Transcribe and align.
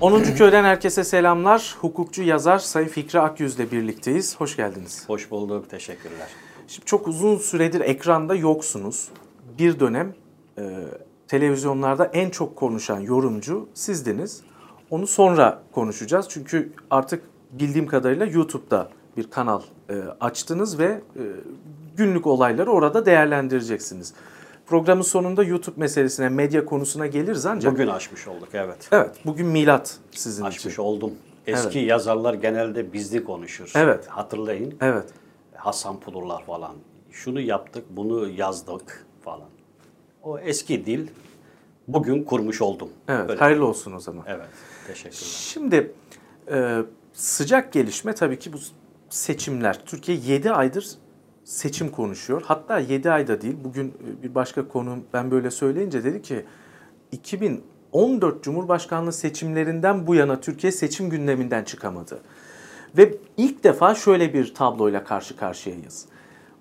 10. 0.00 0.22
Köy'den 0.22 0.64
herkese 0.64 1.04
selamlar. 1.04 1.76
Hukukçu 1.80 2.22
yazar 2.22 2.58
Sayın 2.58 2.88
Fikri 2.88 3.20
Akyüz'le 3.20 3.72
birlikteyiz. 3.72 4.40
Hoş 4.40 4.56
geldiniz. 4.56 5.04
Hoş 5.06 5.30
bulduk, 5.30 5.70
teşekkürler. 5.70 6.28
Şimdi 6.68 6.86
çok 6.86 7.08
uzun 7.08 7.36
süredir 7.36 7.80
ekranda 7.80 8.34
yoksunuz. 8.34 9.08
Bir 9.58 9.80
dönem 9.80 10.14
e, 10.58 10.62
televizyonlarda 11.28 12.04
en 12.04 12.30
çok 12.30 12.56
konuşan 12.56 13.00
yorumcu 13.00 13.68
sizdiniz. 13.74 14.40
Onu 14.90 15.06
sonra 15.06 15.62
konuşacağız. 15.72 16.26
Çünkü 16.28 16.72
artık 16.90 17.22
bildiğim 17.52 17.86
kadarıyla 17.86 18.26
YouTube'da 18.26 18.88
bir 19.16 19.30
kanal 19.30 19.62
e, 19.90 19.94
açtınız 20.20 20.78
ve 20.78 20.84
e, 20.84 21.22
günlük 21.96 22.26
olayları 22.26 22.70
orada 22.70 23.06
değerlendireceksiniz. 23.06 24.14
Programın 24.66 25.02
sonunda 25.02 25.42
YouTube 25.44 25.80
meselesine, 25.80 26.28
medya 26.28 26.64
konusuna 26.64 27.06
geliriz 27.06 27.46
ancak... 27.46 27.72
Bugün 27.72 27.86
açmış 27.86 28.28
olduk, 28.28 28.48
evet. 28.52 28.88
Evet, 28.92 29.16
bugün 29.26 29.46
milat 29.46 29.98
sizin 30.10 30.44
Açmış 30.44 30.72
için. 30.72 30.82
oldum. 30.82 31.12
Eski 31.46 31.78
Evet. 31.78 31.88
yazarlar 31.90 32.34
genelde 32.34 32.92
bizli 32.92 33.24
konuşur. 33.24 33.72
Evet. 33.74 34.06
Hatırlayın. 34.06 34.74
Evet, 34.80 35.04
Hasan 35.54 36.00
Pulurlar 36.00 36.44
falan. 36.44 36.74
Şunu 37.10 37.40
yaptık, 37.40 37.84
bunu 37.90 38.28
yazdık 38.28 39.06
falan. 39.24 39.48
O 40.22 40.38
eski 40.38 40.86
dil 40.86 41.08
bugün 41.88 42.24
kurmuş 42.24 42.62
oldum. 42.62 42.88
evet. 43.08 43.28
Böyle. 43.28 43.38
Hayırlı 43.40 43.66
olsun 43.66 43.92
o 43.92 44.00
zaman. 44.00 44.24
Evet, 44.28 44.48
teşekkürler. 44.86 45.22
Şimdi 45.22 45.92
e, 46.50 46.78
sıcak 47.12 47.72
gelişme 47.72 48.14
tabii 48.14 48.38
ki 48.38 48.52
bu 48.52 48.56
seçimler. 49.10 49.84
Türkiye 49.86 50.18
7 50.18 50.50
aydır 50.52 50.88
seçim 51.46 51.90
konuşuyor. 51.90 52.42
Hatta 52.44 52.78
7 52.78 53.10
ayda 53.10 53.40
değil. 53.40 53.56
Bugün 53.64 53.88
e, 53.88 54.22
bir 54.22 54.34
başka 54.34 54.68
konu 54.68 54.98
ben 55.12 55.30
böyle 55.30 55.50
söyleyince 55.50 56.04
dedi 56.04 56.22
ki 56.22 56.44
2014 57.12 58.42
Cumhurbaşkanlığı 58.42 59.12
seçimlerinden 59.12 60.06
bu 60.06 60.14
yana 60.14 60.40
Türkiye 60.40 60.72
seçim 60.72 61.10
gündeminden 61.10 61.64
çıkamadı. 61.64 62.20
Ve 62.96 63.14
ilk 63.36 63.64
defa 63.64 63.94
şöyle 63.94 64.34
bir 64.34 64.54
tabloyla 64.54 65.04
karşı 65.04 65.36
karşıyayız. 65.36 66.06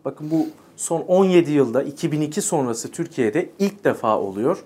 Bakın 0.06 0.32
bu 0.32 0.48
son 0.76 1.02
17 1.02 1.52
yılda 1.52 1.84
2002 1.84 2.42
sonrası 2.42 2.92
Türkiye'de 2.92 3.50
ilk 3.60 3.84
defa 3.84 4.20
oluyor. 4.20 4.64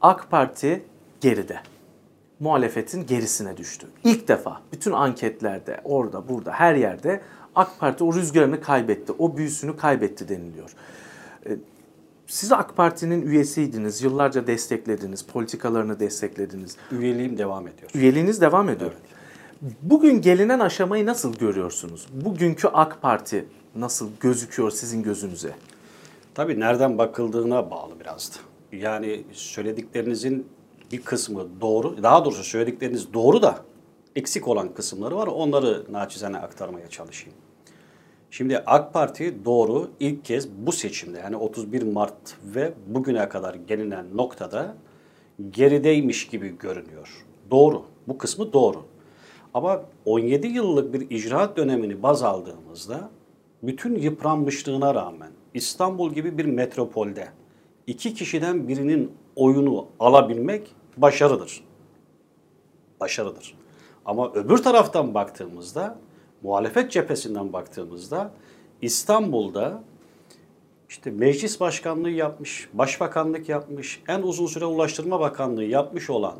AK 0.00 0.30
Parti 0.30 0.82
geride 1.20 1.60
muhalefetin 2.40 3.06
gerisine 3.06 3.56
düştü. 3.56 3.86
İlk 4.04 4.28
defa 4.28 4.60
bütün 4.72 4.92
anketlerde 4.92 5.80
orada 5.84 6.28
burada 6.28 6.52
her 6.52 6.74
yerde 6.74 7.20
AK 7.54 7.80
Parti 7.80 8.04
o 8.04 8.14
rüzgarını 8.14 8.60
kaybetti, 8.60 9.12
o 9.18 9.36
büyüsünü 9.36 9.76
kaybetti 9.76 10.28
deniliyor. 10.28 10.70
Ee, 11.46 11.56
Siz 12.26 12.52
AK 12.52 12.76
Parti'nin 12.76 13.26
üyesiydiniz, 13.26 14.02
yıllarca 14.02 14.46
desteklediniz, 14.46 15.22
politikalarını 15.22 16.00
desteklediniz. 16.00 16.76
Üyeliğim 16.92 17.38
devam 17.38 17.68
ediyor. 17.68 17.90
Üyeliğiniz 17.94 18.40
devam 18.40 18.68
ediyor. 18.68 18.92
Bugün 19.82 20.20
gelinen 20.20 20.60
aşamayı 20.60 21.06
nasıl 21.06 21.34
görüyorsunuz? 21.34 22.06
Bugünkü 22.12 22.68
AK 22.68 23.02
Parti 23.02 23.46
nasıl 23.76 24.10
gözüküyor 24.20 24.70
sizin 24.70 25.02
gözünüze? 25.02 25.54
Tabii 26.34 26.60
nereden 26.60 26.98
bakıldığına 26.98 27.70
bağlı 27.70 28.00
biraz 28.00 28.32
da. 28.32 28.36
Yani 28.76 29.22
söylediklerinizin 29.32 30.46
bir 30.92 31.02
kısmı 31.02 31.46
doğru. 31.60 32.02
Daha 32.02 32.24
doğrusu 32.24 32.44
söyledikleriniz 32.44 33.12
doğru 33.14 33.42
da 33.42 33.58
eksik 34.16 34.48
olan 34.48 34.74
kısımları 34.74 35.16
var. 35.16 35.26
Onları 35.26 35.84
naçizane 35.92 36.38
aktarmaya 36.38 36.88
çalışayım. 36.88 37.38
Şimdi 38.30 38.58
AK 38.58 38.92
Parti 38.92 39.44
doğru 39.44 39.90
ilk 40.00 40.24
kez 40.24 40.48
bu 40.50 40.72
seçimde 40.72 41.18
yani 41.18 41.36
31 41.36 41.82
Mart 41.82 42.36
ve 42.44 42.72
bugüne 42.86 43.28
kadar 43.28 43.54
gelinen 43.54 44.16
noktada 44.16 44.76
gerideymiş 45.50 46.26
gibi 46.26 46.58
görünüyor. 46.58 47.24
Doğru. 47.50 47.82
Bu 48.08 48.18
kısmı 48.18 48.52
doğru. 48.52 48.82
Ama 49.54 49.82
17 50.04 50.46
yıllık 50.46 50.94
bir 50.94 51.10
icraat 51.10 51.56
dönemini 51.56 52.02
baz 52.02 52.22
aldığımızda 52.22 53.10
bütün 53.62 53.96
yıpranmışlığına 53.96 54.94
rağmen 54.94 55.30
İstanbul 55.54 56.12
gibi 56.12 56.38
bir 56.38 56.44
metropolde 56.44 57.28
iki 57.86 58.14
kişiden 58.14 58.68
birinin 58.68 59.12
oyunu 59.36 59.86
alabilmek 60.00 60.74
başarıdır. 60.96 61.64
Başarıdır. 63.00 63.63
Ama 64.04 64.32
öbür 64.32 64.58
taraftan 64.58 65.14
baktığımızda, 65.14 65.98
muhalefet 66.42 66.90
cephesinden 66.90 67.52
baktığımızda 67.52 68.30
İstanbul'da 68.82 69.82
işte 70.88 71.10
meclis 71.10 71.60
başkanlığı 71.60 72.10
yapmış, 72.10 72.68
başbakanlık 72.72 73.48
yapmış, 73.48 74.02
en 74.08 74.22
uzun 74.22 74.46
süre 74.46 74.64
ulaştırma 74.64 75.20
bakanlığı 75.20 75.64
yapmış 75.64 76.10
olan 76.10 76.34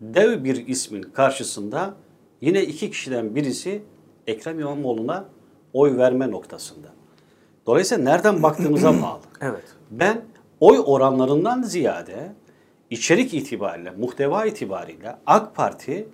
dev 0.00 0.44
bir 0.44 0.66
ismin 0.66 1.02
karşısında 1.02 1.94
yine 2.40 2.62
iki 2.62 2.90
kişiden 2.90 3.34
birisi 3.34 3.82
Ekrem 4.26 4.60
İmamoğlu'na 4.60 5.24
oy 5.72 5.96
verme 5.96 6.30
noktasında. 6.30 6.88
Dolayısıyla 7.66 8.04
nereden 8.04 8.42
baktığımıza 8.42 8.92
bağlı. 9.02 9.20
Evet. 9.40 9.64
Ben 9.90 10.24
oy 10.60 10.82
oranlarından 10.86 11.62
ziyade 11.62 12.32
içerik 12.90 13.34
itibariyle, 13.34 13.90
muhteva 13.90 14.44
itibariyle 14.46 15.16
AK 15.26 15.54
Parti 15.54 16.08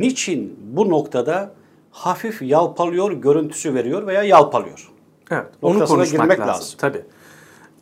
niçin 0.00 0.58
bu 0.62 0.90
noktada 0.90 1.54
hafif 1.90 2.42
yalpalıyor 2.42 3.12
görüntüsü 3.12 3.74
veriyor 3.74 4.06
veya 4.06 4.22
yalpalıyor? 4.22 4.90
Evet, 5.30 5.46
onu 5.62 5.84
konuşmak 5.84 6.10
girmek 6.10 6.40
lazım. 6.40 6.54
lazım. 6.54 6.78
Tabii. 6.78 7.04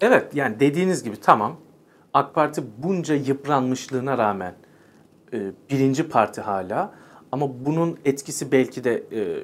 Evet, 0.00 0.34
yani 0.34 0.60
dediğiniz 0.60 1.02
gibi 1.02 1.16
tamam. 1.16 1.56
AK 2.14 2.34
Parti 2.34 2.62
bunca 2.78 3.14
yıpranmışlığına 3.14 4.18
rağmen 4.18 4.54
e, 5.32 5.52
birinci 5.70 6.08
parti 6.08 6.40
hala. 6.40 6.92
Ama 7.32 7.64
bunun 7.66 7.98
etkisi 8.04 8.52
belki 8.52 8.84
de 8.84 9.04
e, 9.12 9.42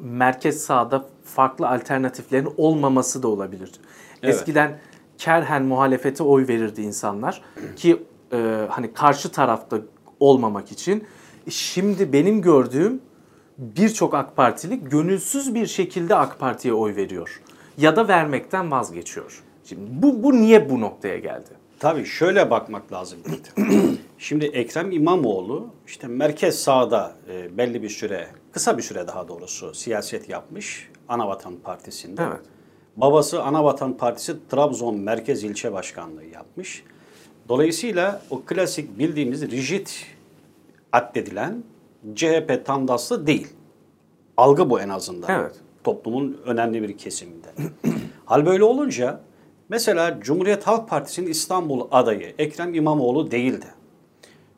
merkez 0.00 0.62
sağda 0.64 1.04
farklı 1.24 1.68
alternatiflerin 1.68 2.48
olmaması 2.56 3.22
da 3.22 3.28
olabilir. 3.28 3.72
Evet. 4.22 4.34
Eskiden 4.34 4.78
kerhen 5.18 5.64
muhalefete 5.64 6.22
oy 6.22 6.48
verirdi 6.48 6.82
insanlar 6.82 7.42
ki 7.76 8.02
e, 8.32 8.66
hani 8.70 8.92
karşı 8.92 9.32
tarafta 9.32 9.78
olmamak 10.20 10.72
için. 10.72 11.04
Şimdi 11.48 12.12
benim 12.12 12.42
gördüğüm 12.42 13.00
birçok 13.58 14.14
AK 14.14 14.36
Partili 14.36 14.80
gönülsüz 14.84 15.54
bir 15.54 15.66
şekilde 15.66 16.14
AK 16.14 16.38
Parti'ye 16.38 16.74
oy 16.74 16.96
veriyor. 16.96 17.42
Ya 17.78 17.96
da 17.96 18.08
vermekten 18.08 18.70
vazgeçiyor. 18.70 19.42
Şimdi 19.64 19.82
bu, 20.02 20.22
bu 20.22 20.32
niye 20.32 20.70
bu 20.70 20.80
noktaya 20.80 21.18
geldi? 21.18 21.48
Tabii 21.78 22.04
şöyle 22.04 22.50
bakmak 22.50 22.92
lazım. 22.92 23.18
Şimdi 24.18 24.44
Ekrem 24.44 24.92
İmamoğlu 24.92 25.66
işte 25.86 26.06
merkez 26.06 26.58
sağda 26.58 27.12
e, 27.32 27.58
belli 27.58 27.82
bir 27.82 27.88
süre, 27.88 28.28
kısa 28.52 28.78
bir 28.78 28.82
süre 28.82 29.06
daha 29.06 29.28
doğrusu 29.28 29.74
siyaset 29.74 30.28
yapmış 30.28 30.88
Anavatan 31.08 31.56
Partisi'nde. 31.56 32.22
Evet. 32.22 32.40
Babası 32.96 33.42
Anavatan 33.42 33.96
Partisi 33.96 34.48
Trabzon 34.48 34.96
Merkez 34.96 35.44
İlçe 35.44 35.72
Başkanlığı 35.72 36.24
yapmış. 36.24 36.82
Dolayısıyla 37.48 38.22
o 38.30 38.42
klasik 38.42 38.98
bildiğimiz 38.98 39.50
rigid 39.50 39.86
addedilen 40.94 41.62
CHP 42.14 42.62
tandaslı 42.64 43.26
değil. 43.26 43.48
Algı 44.36 44.70
bu 44.70 44.80
en 44.80 44.88
azından. 44.88 45.40
Evet. 45.40 45.54
Toplumun 45.84 46.40
önemli 46.44 46.82
bir 46.82 46.98
kesiminde. 46.98 47.48
Hal 48.24 48.46
böyle 48.46 48.64
olunca 48.64 49.20
mesela 49.68 50.20
Cumhuriyet 50.20 50.66
Halk 50.66 50.88
Partisi'nin 50.88 51.30
İstanbul 51.30 51.88
adayı 51.90 52.34
Ekrem 52.38 52.74
İmamoğlu 52.74 53.30
değildi. 53.30 53.66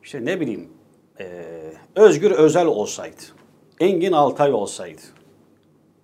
İşte 0.03 0.25
ne 0.25 0.39
bileyim 0.39 0.69
eee, 1.19 1.73
Özgür 1.95 2.31
Özel 2.31 2.65
olsaydı, 2.65 3.21
Engin 3.79 4.11
Altay 4.11 4.53
olsaydı, 4.53 5.01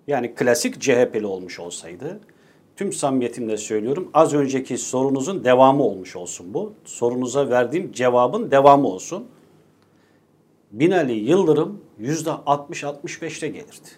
yani 0.08 0.36
klasik 0.36 0.82
CHP'li 0.82 1.26
olmuş 1.26 1.60
olsaydı, 1.60 2.20
tüm 2.76 2.94
samimiyetimle 2.94 3.58
söylüyorum 3.58 4.10
az 4.14 4.34
önceki 4.34 4.78
sorunuzun 4.78 5.44
devamı 5.44 5.84
olmuş 5.84 6.16
olsun 6.16 6.54
bu. 6.54 6.74
Sorunuza 6.86 7.50
verdiğim 7.50 7.92
cevabın 7.92 8.52
devamı 8.52 8.88
olsun. 8.88 9.28
Binali 10.74 11.14
Yıldırım 11.14 11.82
%60-65'te 12.02 13.48
gelirdi. 13.48 13.90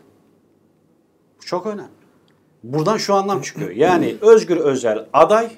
Bu 1.38 1.46
çok 1.46 1.66
önemli. 1.66 1.90
Buradan 2.64 2.98
şu 2.98 3.14
anlam 3.14 3.42
çıkıyor. 3.42 3.70
Yani 3.70 4.16
Özgür 4.22 4.58
Özel 4.58 5.06
aday, 5.14 5.52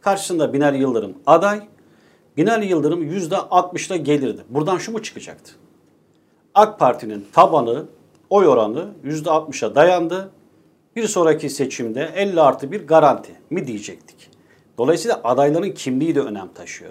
karşısında 0.00 0.52
Binali 0.52 0.78
Yıldırım 0.78 1.14
aday. 1.26 1.68
Binali 2.36 2.66
Yıldırım 2.66 3.02
%60'da 3.02 3.96
gelirdi. 3.96 4.44
Buradan 4.48 4.78
şu 4.78 4.92
mu 4.92 5.02
çıkacaktı? 5.02 5.52
AK 6.54 6.78
Parti'nin 6.78 7.26
tabanı, 7.32 7.86
oy 8.30 8.48
oranı 8.48 8.88
%60'a 9.04 9.74
dayandı. 9.74 10.30
Bir 10.96 11.06
sonraki 11.08 11.50
seçimde 11.50 12.10
50 12.14 12.40
artı 12.40 12.72
bir 12.72 12.86
garanti 12.86 13.32
mi 13.50 13.66
diyecektik. 13.66 14.30
Dolayısıyla 14.78 15.20
adayların 15.24 15.70
kimliği 15.70 16.14
de 16.14 16.20
önem 16.20 16.48
taşıyor. 16.54 16.90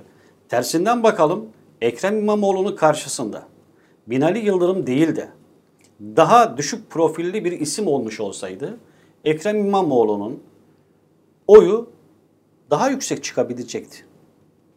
Tersinden 0.50 1.04
bakalım 1.04 1.46
Ekrem 1.82 2.20
İmamoğlu'nun 2.20 2.76
karşısında 2.76 3.44
Binali 4.10 4.40
Yıldırım 4.40 4.88
değil 4.88 5.16
de 5.16 5.30
daha 6.02 6.58
düşük 6.58 6.90
profilli 6.90 7.46
bir 7.46 7.52
isim 7.52 7.88
olmuş 7.88 8.20
olsaydı 8.20 8.78
Ekrem 9.26 9.58
İmamoğlu'nun 9.58 10.44
oyu 11.48 11.90
daha 12.70 12.90
yüksek 12.90 13.24
çıkabilecekti. 13.24 13.98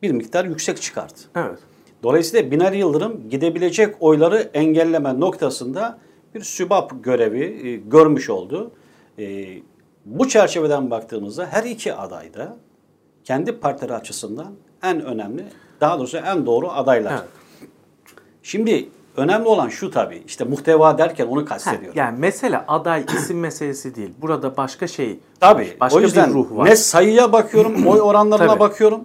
Bir 0.02 0.10
miktar 0.10 0.44
yüksek 0.44 0.82
çıkardı. 0.82 1.18
Evet. 1.36 1.58
Dolayısıyla 2.02 2.50
Binali 2.50 2.78
Yıldırım 2.78 3.28
gidebilecek 3.30 3.94
oyları 4.00 4.50
engelleme 4.54 5.20
noktasında 5.20 5.98
bir 6.34 6.40
sübap 6.40 7.04
görevi 7.04 7.68
e, 7.68 7.76
görmüş 7.76 8.30
oldu. 8.30 8.70
E, 9.18 9.46
bu 10.04 10.28
çerçeveden 10.28 10.90
baktığımızda 10.90 11.46
her 11.46 11.64
iki 11.64 11.94
aday 11.94 12.34
da 12.34 12.56
kendi 13.24 13.60
partileri 13.60 13.94
açısından 13.94 14.54
en 14.82 15.04
önemli, 15.04 15.44
daha 15.80 15.98
doğrusu 15.98 16.16
en 16.16 16.46
doğru 16.46 16.70
adaylar. 16.70 17.12
Evet. 17.12 17.28
Şimdi 18.42 18.88
önemli 19.16 19.48
olan 19.48 19.68
şu 19.68 19.90
tabii, 19.90 20.22
işte 20.26 20.44
muhteva 20.44 20.98
derken 20.98 21.26
onu 21.26 21.40
Ha, 21.40 21.44
kastediyorum. 21.44 21.92
yani 21.98 22.18
mesele 22.18 22.58
aday 22.68 23.04
isim 23.16 23.40
meselesi 23.40 23.94
değil. 23.94 24.10
Burada 24.20 24.56
başka 24.56 24.86
şey 24.86 25.18
Tabii. 25.40 25.62
var. 25.62 25.76
Başka 25.80 25.98
o 25.98 26.00
yüzden 26.00 26.30
bir 26.30 26.34
ruh 26.34 26.46
var. 26.56 26.64
ne 26.66 26.76
sayıya 26.76 27.32
bakıyorum, 27.32 27.86
oy 27.86 28.00
oranlarına 28.02 28.60
bakıyorum, 28.60 29.04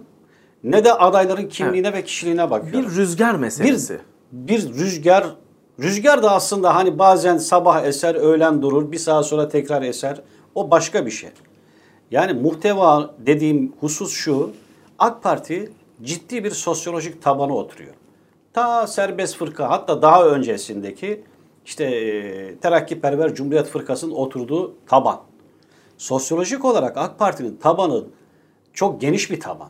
ne 0.64 0.84
de 0.84 0.92
adayların 0.92 1.48
kimliğine 1.48 1.92
ve 1.92 2.04
kişiliğine 2.04 2.50
bakıyorum. 2.50 2.90
bir 2.90 2.96
rüzgar 2.96 3.34
meselesi. 3.34 4.00
bir, 4.32 4.58
bir 4.62 4.74
rüzgar, 4.74 5.26
rüzgar 5.80 6.22
da 6.22 6.30
aslında 6.32 6.74
hani 6.74 6.98
bazen 6.98 7.38
sabah 7.38 7.84
eser, 7.84 8.14
öğlen 8.14 8.62
durur, 8.62 8.92
bir 8.92 8.98
saat 8.98 9.26
sonra 9.26 9.48
tekrar 9.48 9.82
eser. 9.82 10.20
O 10.54 10.70
başka 10.70 11.06
bir 11.06 11.10
şey. 11.10 11.30
Yani 12.10 12.32
muhteva 12.32 13.10
dediğim 13.18 13.72
husus 13.80 14.12
şu, 14.12 14.50
AK 14.98 15.22
Parti 15.22 15.70
ciddi 16.02 16.44
bir 16.44 16.50
sosyolojik 16.50 17.22
tabana 17.22 17.54
oturuyor. 17.54 17.94
Ta 18.52 18.86
serbest 18.86 19.36
fırka 19.36 19.70
hatta 19.70 20.02
daha 20.02 20.26
öncesindeki 20.26 21.24
işte 21.64 21.84
e, 21.84 22.56
terakkiperver 22.56 23.34
Cumhuriyet 23.34 23.66
Fırkası'nın 23.66 24.12
oturduğu 24.12 24.74
taban. 24.86 25.20
Sosyolojik 25.98 26.64
olarak 26.64 26.96
AK 26.96 27.18
Parti'nin 27.18 27.56
tabanı 27.56 28.04
çok 28.72 29.00
geniş 29.00 29.30
bir 29.30 29.40
taban. 29.40 29.68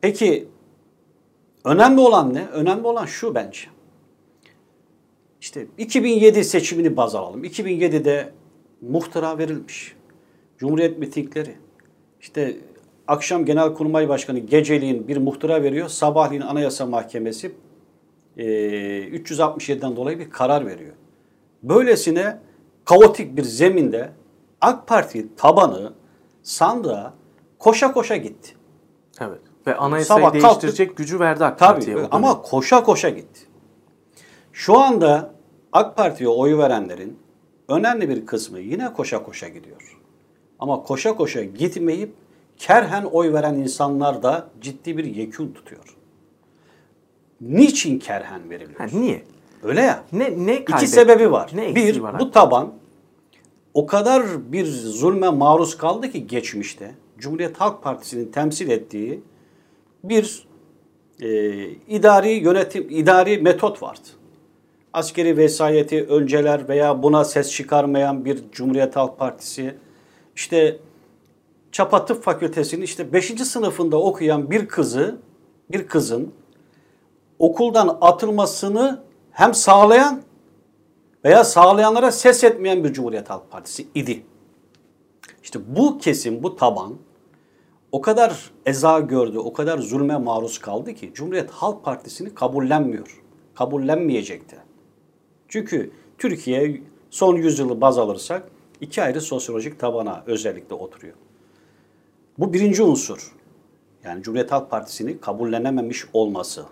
Peki 0.00 0.48
önemli 1.64 2.00
olan 2.00 2.34
ne? 2.34 2.46
Önemli 2.46 2.86
olan 2.86 3.06
şu 3.06 3.34
bence. 3.34 3.60
İşte 5.40 5.66
2007 5.78 6.44
seçimini 6.44 6.96
baz 6.96 7.14
alalım. 7.14 7.44
2007'de 7.44 8.32
muhtıra 8.80 9.38
verilmiş. 9.38 9.96
Cumhuriyet 10.58 10.98
mitingleri. 10.98 11.54
İşte 12.20 12.56
akşam 13.08 13.44
Genelkurmay 13.44 14.08
Başkanı 14.08 14.38
geceliğin 14.38 15.08
bir 15.08 15.16
muhtıra 15.16 15.62
veriyor. 15.62 15.88
Sabahleyin 15.88 16.42
Anayasa 16.42 16.86
Mahkemesi 16.86 17.52
e, 18.38 18.44
367'den 19.08 19.96
dolayı 19.96 20.18
bir 20.18 20.30
karar 20.30 20.66
veriyor. 20.66 20.94
Böylesine 21.62 22.38
kaotik 22.84 23.36
bir 23.36 23.42
zeminde 23.42 24.10
AK 24.60 24.86
Parti 24.86 25.36
tabanı 25.36 25.92
sandığa 26.42 27.14
koşa 27.58 27.92
koşa 27.92 28.16
gitti. 28.16 28.52
Evet. 29.20 29.40
Ve 29.66 29.74
anayasayı 29.76 30.20
Sabah 30.20 30.32
değiştirecek 30.32 30.96
gücü 30.96 31.20
verdi 31.20 31.44
AK 31.44 31.58
Tabii 31.58 31.74
Parti'ye. 31.74 31.96
dönem. 31.96 32.08
ama 32.12 32.42
koşa 32.42 32.82
koşa 32.82 33.08
gitti. 33.08 33.40
Şu 34.52 34.78
anda 34.78 35.34
AK 35.72 35.96
Parti'ye 35.96 36.28
oy 36.28 36.58
verenlerin 36.58 37.18
önemli 37.68 38.08
bir 38.08 38.26
kısmı 38.26 38.58
yine 38.58 38.92
koşa 38.92 39.22
koşa 39.22 39.48
gidiyor. 39.48 39.98
Ama 40.58 40.82
koşa 40.82 41.16
koşa 41.16 41.44
gitmeyip 41.44 42.14
kerhen 42.56 43.04
oy 43.04 43.32
veren 43.32 43.54
insanlar 43.54 44.22
da 44.22 44.48
ciddi 44.60 44.96
bir 44.96 45.04
yekün 45.04 45.52
tutuyor. 45.52 45.97
Niçin 47.40 47.98
kerhen 47.98 48.50
veriliyor? 48.50 48.78
Ha, 48.78 48.86
niye? 48.92 49.22
Öyle 49.62 49.80
ya. 49.80 50.04
Ne 50.12 50.46
ne 50.46 50.54
İki 50.54 50.64
kaybetti? 50.64 50.90
sebebi 50.90 51.32
var. 51.32 51.50
Ne 51.54 51.74
bir, 51.74 52.00
var 52.00 52.18
bu 52.20 52.30
taban 52.30 52.72
o 53.74 53.86
kadar 53.86 54.52
bir 54.52 54.64
zulme 54.66 55.28
maruz 55.28 55.78
kaldı 55.78 56.10
ki 56.10 56.26
geçmişte 56.26 56.94
Cumhuriyet 57.18 57.60
Halk 57.60 57.82
Partisi'nin 57.82 58.32
temsil 58.32 58.70
ettiği 58.70 59.22
bir 60.04 60.46
e, 61.20 61.28
idari 61.68 62.30
yönetim, 62.30 62.86
idari 62.90 63.38
metot 63.38 63.82
vardı. 63.82 64.08
Askeri 64.92 65.36
vesayeti 65.36 66.04
önceler 66.04 66.68
veya 66.68 67.02
buna 67.02 67.24
ses 67.24 67.50
çıkarmayan 67.52 68.24
bir 68.24 68.44
Cumhuriyet 68.52 68.96
Halk 68.96 69.18
Partisi, 69.18 69.74
işte 70.36 70.78
Çapa 71.72 72.04
Tıp 72.04 72.22
Fakültesi'nin 72.22 72.82
işte 72.82 73.12
5. 73.12 73.26
sınıfında 73.26 74.02
okuyan 74.02 74.50
bir 74.50 74.68
kızı, 74.68 75.18
bir 75.72 75.86
kızın 75.86 76.32
okuldan 77.38 77.98
atılmasını 78.00 79.02
hem 79.30 79.54
sağlayan 79.54 80.22
veya 81.24 81.44
sağlayanlara 81.44 82.12
ses 82.12 82.44
etmeyen 82.44 82.84
bir 82.84 82.92
Cumhuriyet 82.92 83.30
Halk 83.30 83.50
Partisi 83.50 83.86
idi. 83.94 84.22
İşte 85.42 85.58
bu 85.76 85.98
kesim, 85.98 86.42
bu 86.42 86.56
taban 86.56 86.94
o 87.92 88.00
kadar 88.00 88.50
eza 88.66 89.00
gördü, 89.00 89.38
o 89.38 89.52
kadar 89.52 89.78
zulme 89.78 90.16
maruz 90.16 90.58
kaldı 90.58 90.94
ki 90.94 91.10
Cumhuriyet 91.14 91.50
Halk 91.50 91.84
Partisi'ni 91.84 92.34
kabullenmiyor. 92.34 93.22
Kabullenmeyecekti. 93.54 94.56
Çünkü 95.48 95.90
Türkiye 96.18 96.82
son 97.10 97.36
yüzyılı 97.36 97.80
baz 97.80 97.98
alırsak 97.98 98.50
iki 98.80 99.02
ayrı 99.02 99.20
sosyolojik 99.20 99.80
tabana 99.80 100.22
özellikle 100.26 100.74
oturuyor. 100.74 101.14
Bu 102.38 102.52
birinci 102.52 102.82
unsur. 102.82 103.32
Yani 104.04 104.22
Cumhuriyet 104.22 104.52
Halk 104.52 104.70
Partisi'ni 104.70 105.20
kabullenememiş 105.20 106.04
olması. 106.12 106.64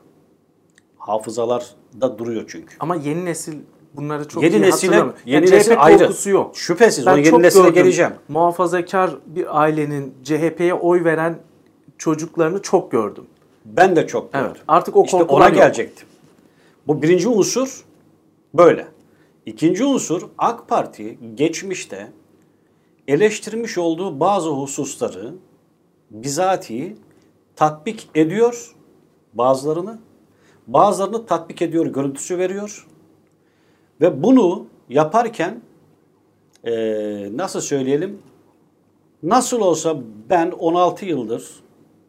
Hafızalarda 1.06 2.18
duruyor 2.18 2.44
çünkü. 2.48 2.76
Ama 2.80 2.96
yeni 2.96 3.24
nesil 3.24 3.54
bunları 3.94 4.28
çok 4.28 4.42
Yeni 4.42 4.56
iyi 4.56 4.62
nesile, 4.62 4.96
yeni 4.96 5.12
Yani 5.26 5.50
nesil 5.50 5.72
CHP 5.72 5.80
ayrı. 5.80 5.98
korkusu 5.98 6.30
yok. 6.30 6.56
Şüphesiz 6.56 7.06
Ben 7.06 7.12
o 7.14 7.16
yeni 7.16 7.42
nesile 7.42 7.62
gördüm. 7.62 7.74
geleceğim. 7.74 8.12
Muhafazakar 8.28 9.10
bir 9.26 9.60
ailenin 9.62 10.14
CHP'ye 10.24 10.74
oy 10.74 11.04
veren 11.04 11.38
çocuklarını 11.98 12.62
çok 12.62 12.92
gördüm. 12.92 13.24
Ben 13.64 13.96
de 13.96 14.06
çok 14.06 14.32
gördüm. 14.32 14.46
Evet. 14.50 14.62
Artık 14.68 14.96
o 14.96 15.04
İşte 15.04 15.16
ona 15.16 15.46
yok. 15.46 15.54
gelecektim. 15.54 16.08
Bu 16.86 17.02
birinci 17.02 17.28
unsur 17.28 17.84
böyle. 18.54 18.86
İkinci 19.46 19.84
unsur 19.84 20.22
AK 20.38 20.68
Parti 20.68 21.18
geçmişte 21.34 22.12
eleştirmiş 23.08 23.78
olduğu 23.78 24.20
bazı 24.20 24.48
hususları 24.50 25.34
bizatihi 26.10 26.96
tatbik 27.56 28.08
ediyor 28.14 28.74
bazılarını. 29.34 29.98
Bazılarını 30.66 31.26
tatbik 31.26 31.62
ediyor, 31.62 31.86
görüntüsü 31.86 32.38
veriyor. 32.38 32.86
Ve 34.00 34.22
bunu 34.22 34.66
yaparken 34.88 35.60
eee, 36.64 37.30
nasıl 37.36 37.60
söyleyelim 37.60 38.18
Nasıl 39.22 39.60
olsa 39.60 39.96
ben 40.30 40.50
16 40.50 41.04
yıldır, 41.06 41.50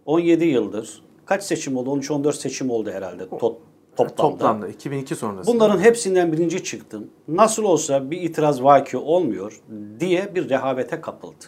17 0.06 0.46
yıldır 0.46 1.02
kaç 1.26 1.44
seçim 1.44 1.78
oldu? 1.78 1.90
13-14 1.90 2.34
seçim 2.34 2.70
oldu 2.70 2.92
herhalde 2.92 3.24
to- 3.24 3.56
toplamda. 3.96 4.16
Toplamda 4.16 4.68
2002 4.68 5.16
sonrası. 5.16 5.54
Bunların 5.54 5.80
hepsinden 5.80 6.32
birinci 6.32 6.64
çıktım. 6.64 7.08
Nasıl 7.28 7.64
olsa 7.64 8.12
bir 8.12 8.22
itiraz 8.22 8.64
vaki 8.64 8.98
olmuyor 8.98 9.62
diye 10.00 10.36
bir 10.36 10.50
rehavete 10.50 11.02
kapıldı. 11.02 11.46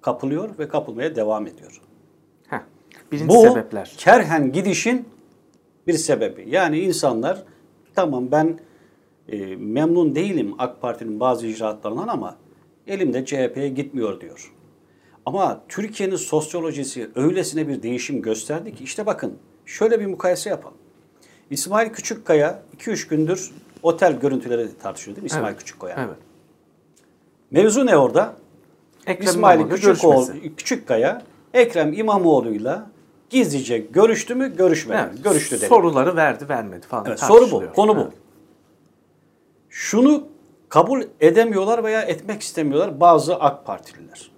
Kapılıyor 0.00 0.58
ve 0.58 0.68
kapılmaya 0.68 1.16
devam 1.16 1.46
ediyor. 1.46 1.80
Heh. 2.48 2.60
Birinci 3.12 3.28
Bu 3.28 3.42
sebepler. 3.42 3.94
kerhen 3.98 4.52
gidişin 4.52 5.08
bir 5.86 5.92
sebebi. 5.92 6.44
Yani 6.48 6.78
insanlar 6.78 7.42
tamam 7.94 8.30
ben 8.30 8.58
e, 9.28 9.56
memnun 9.56 10.14
değilim 10.14 10.54
AK 10.58 10.80
Parti'nin 10.80 11.20
bazı 11.20 11.46
icraatlarından 11.46 12.08
ama 12.08 12.36
elimde 12.86 13.24
CHP'ye 13.24 13.68
gitmiyor 13.68 14.20
diyor. 14.20 14.52
Ama 15.26 15.60
Türkiye'nin 15.68 16.16
sosyolojisi 16.16 17.10
öylesine 17.14 17.68
bir 17.68 17.82
değişim 17.82 18.22
gösterdi 18.22 18.74
ki 18.74 18.84
işte 18.84 19.06
bakın 19.06 19.38
şöyle 19.66 20.00
bir 20.00 20.06
mukayese 20.06 20.50
yapalım. 20.50 20.76
İsmail 21.50 21.88
Küçükkaya 21.88 22.62
2-3 22.78 23.08
gündür 23.08 23.50
otel 23.82 24.20
görüntüleri 24.20 24.68
tartışıyor 24.82 25.16
değil 25.16 25.22
mi 25.22 25.26
İsmail 25.26 25.46
Evet. 25.46 25.58
Küçükkaya? 25.58 25.96
Evet. 25.98 26.16
Mevzu 27.50 27.86
ne 27.86 27.96
orada? 27.96 28.36
Ekrem 29.06 29.28
İsmail 29.28 29.60
İmamoğlu 29.60 29.74
Küçükoğlu. 29.74 30.26
Küçükkaya 30.56 31.22
Ekrem 31.54 31.92
İmamoğlu'yla 31.92 32.90
gizlice 33.34 33.78
görüştü 33.78 34.34
mü 34.34 34.56
görüşmedi 34.56 35.02
mi? 35.02 35.08
Evet. 35.12 35.24
Görüştü 35.24 35.56
dedi. 35.56 35.66
Soruları 35.66 36.16
verdi 36.16 36.48
vermedi 36.48 36.86
falan. 36.86 37.04
Evet, 37.06 37.20
soru 37.20 37.50
bu. 37.50 37.72
Konu 37.72 37.96
bu. 37.96 38.00
Evet. 38.00 38.12
Şunu 39.68 40.28
kabul 40.68 41.02
edemiyorlar 41.20 41.84
veya 41.84 42.02
etmek 42.02 42.42
istemiyorlar 42.42 43.00
bazı 43.00 43.36
AK 43.36 43.66
Partililer. 43.66 44.30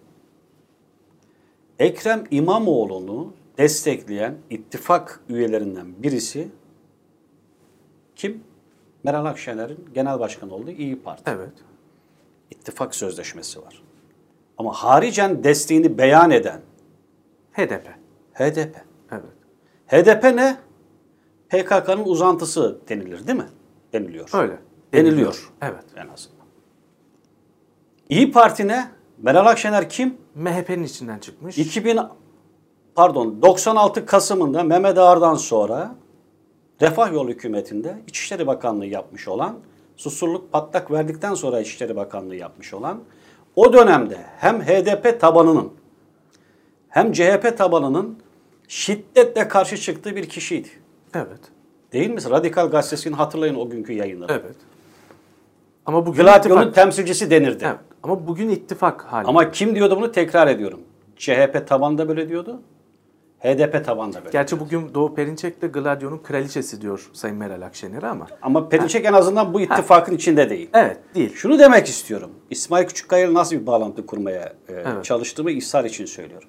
Ekrem 1.79 2.25
İmamoğlu'nu 2.31 3.33
destekleyen 3.59 4.35
ittifak 4.50 5.21
üyelerinden 5.29 6.03
birisi 6.03 6.49
kim? 8.17 8.45
Meral 9.05 9.25
Akşener'in 9.25 9.88
genel 9.95 10.21
başkanı 10.21 10.55
olduğu 10.55 10.71
İyi 10.71 11.03
Parti. 11.03 11.23
Evet. 11.31 11.53
İttifak 12.50 12.95
sözleşmesi 12.95 13.62
var. 13.62 13.83
Ama 14.59 14.73
haricen 14.73 15.45
desteğini 15.45 15.99
beyan 15.99 16.31
eden 16.31 16.61
HDP. 17.53 17.88
HDP. 18.35 18.86
HDP 19.87 20.25
ne? 20.25 20.57
PKK'nın 21.49 22.05
uzantısı 22.05 22.78
denilir 22.88 23.26
değil 23.26 23.38
mi? 23.38 23.49
Deniliyor. 23.93 24.31
Öyle. 24.35 24.59
Deniliyor. 24.93 25.52
Evet. 25.62 25.85
En 25.97 26.09
azından. 26.09 26.47
İyi 28.09 28.33
Parti 28.33 28.69
ne? 28.69 28.88
Meral 29.19 29.47
Akşener 29.47 29.88
kim? 29.88 30.19
MHP'nin 30.35 30.85
içinden 30.85 31.19
çıkmış. 31.19 31.59
2000 31.59 31.99
pardon 32.95 33.43
96 33.43 34.07
Kasım'ında 34.07 34.62
Mehmet 34.62 34.99
Ağar'dan 34.99 35.35
sonra 35.35 35.95
Refah 36.83 37.12
Yolu 37.12 37.28
hükümetinde 37.28 38.02
İçişleri 38.07 38.47
Bakanlığı 38.47 38.87
yapmış 38.87 39.28
olan, 39.28 39.59
susurluk 39.97 40.52
patlak 40.52 40.90
verdikten 40.90 41.35
sonra 41.35 41.61
İçişleri 41.61 41.97
Bakanlığı 41.97 42.37
yapmış 42.37 42.75
olan, 42.75 43.00
o 43.57 43.73
dönemde 43.73 44.19
hem 44.38 44.62
HDP 44.62 45.21
tabanının 45.21 45.73
hem 46.88 47.12
CHP 47.12 47.59
tabanının 47.59 48.19
şiddetle 48.68 49.49
karşı 49.49 49.76
çıktığı 49.76 50.16
bir 50.16 50.28
kişiydi. 50.28 50.68
Evet. 51.14 51.40
Değil 51.92 52.11
mi? 52.11 52.20
Radikal 52.30 52.70
Gazetesi'nin 52.70 53.14
hatırlayın 53.14 53.54
o 53.54 53.70
günkü 53.70 53.92
yayınları. 53.92 54.32
Evet. 54.32 54.56
Ama 55.87 56.06
bugün 56.06 56.23
Gladio'nun 56.23 56.56
ittifak. 56.61 56.75
temsilcisi 56.75 57.30
denirdi. 57.30 57.64
Evet. 57.66 57.78
Ama 58.02 58.26
bugün 58.26 58.49
ittifak 58.49 59.02
hali. 59.02 59.26
Ama 59.26 59.50
kim 59.50 59.75
diyordu 59.75 59.96
bunu 59.96 60.12
tekrar 60.12 60.46
ediyorum. 60.49 60.80
CHP 61.16 61.66
tabanında 61.68 62.08
böyle 62.08 62.28
diyordu. 62.28 62.61
HDP 63.38 63.85
tabanında 63.85 64.18
böyle. 64.18 64.30
Gerçi 64.30 64.61
bugün 64.61 64.94
Doğu 64.94 65.14
Perinçek 65.14 65.62
de 65.62 65.66
Gladio'nun 65.66 66.18
kraliçesi 66.18 66.80
diyor 66.80 67.11
Sayın 67.12 67.37
Meral 67.37 67.62
Akşener'e 67.62 68.06
ama. 68.06 68.26
Ama 68.42 68.68
Perinçek 68.68 69.04
en 69.04 69.12
azından 69.12 69.54
bu 69.54 69.61
ittifakın 69.61 70.14
içinde 70.14 70.50
değil. 70.50 70.70
Evet 70.75 70.99
değil. 71.14 71.35
Şunu 71.35 71.58
demek 71.58 71.87
istiyorum. 71.87 72.30
İsmail 72.50 72.87
Küçükkaya 72.87 73.35
nasıl 73.35 73.56
bir 73.56 73.66
bağlantı 73.66 74.06
kurmaya 74.06 74.42
e, 74.68 74.73
Evet. 74.73 75.04
çalıştığımı 75.04 75.50
İhsar 75.50 75.85
için 75.85 76.04
söylüyorum. 76.04 76.49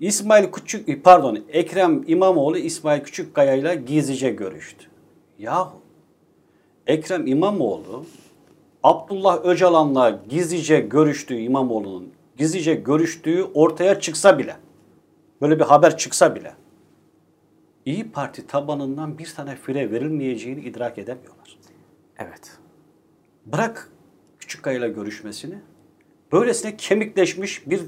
İsmail 0.00 0.50
Küçük 0.50 1.04
pardon 1.04 1.38
Ekrem 1.48 2.04
İmamoğlu 2.06 2.58
İsmail 2.58 3.00
Küçükkaya 3.00 3.54
ile 3.54 3.74
gizlice 3.74 4.30
görüştü. 4.30 4.86
Yahu 5.38 5.80
Ekrem 6.86 7.26
İmamoğlu 7.26 8.06
Abdullah 8.82 9.44
Öcalan'la 9.44 10.20
gizlice 10.28 10.80
görüştüğü 10.80 11.36
İmamoğlu'nun 11.36 12.08
gizlice 12.36 12.74
görüştüğü 12.74 13.42
ortaya 13.54 14.00
çıksa 14.00 14.38
bile 14.38 14.56
böyle 15.40 15.58
bir 15.58 15.64
haber 15.64 15.96
çıksa 15.96 16.36
bile 16.36 16.54
İyi 17.84 18.10
Parti 18.10 18.46
tabanından 18.46 19.18
bir 19.18 19.34
tane 19.36 19.56
fire 19.56 19.90
verilmeyeceğini 19.90 20.60
idrak 20.60 20.98
edemiyorlar. 20.98 21.58
Evet. 22.18 22.58
Bırak 23.46 23.90
Küçükkaya 24.38 24.78
ile 24.78 24.88
görüşmesini. 24.88 25.54
Böylesine 26.32 26.76
kemikleşmiş 26.76 27.70
bir 27.70 27.80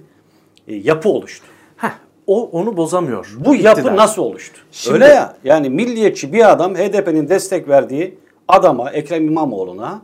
e, 0.69 0.75
yapı 0.75 1.09
oluştu. 1.09 1.47
Heh, 1.83 1.91
o 2.27 2.45
onu 2.51 2.77
bozamıyor. 2.77 3.37
Bu 3.39 3.55
yapı 3.55 3.81
İktidar. 3.81 3.97
nasıl 3.97 4.23
oluştu? 4.23 4.61
Şimdi- 4.73 4.95
Öyle 4.95 5.07
ya. 5.07 5.37
Yani 5.45 5.71
milliyetçi 5.71 6.33
bir 6.33 6.51
adam 6.53 6.75
HDP'nin 6.75 7.29
destek 7.29 7.69
verdiği 7.69 8.19
adama 8.49 8.91
Ekrem 8.91 9.27
İmamoğlu'na 9.27 10.03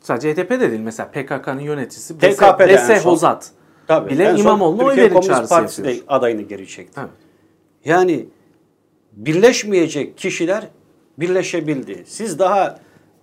Sadece 0.00 0.34
HDP 0.34 0.50
de 0.60 0.70
değil 0.70 0.80
mesela 0.80 1.08
PKK'nın 1.10 1.60
yöneticisi 1.60 2.18
TKP'de 2.18 2.64
en 2.64 2.68
Bese. 2.68 2.98
Hozat. 2.98 3.50
tabii 3.86 4.10
Bile 4.10 4.34
İmamoğlu'na 4.38 4.84
oy 4.84 4.96
verin 4.96 5.20
çağrısı 5.20 5.48
Partisi 5.54 5.84
de 5.84 5.96
adayını 6.08 6.42
geri 6.42 6.68
çekti. 6.68 7.00
Evet. 7.00 7.10
Yani 7.84 8.26
birleşmeyecek 9.12 10.18
kişiler 10.18 10.68
birleşebildi. 11.18 12.02
Siz 12.06 12.38
daha 12.38 12.78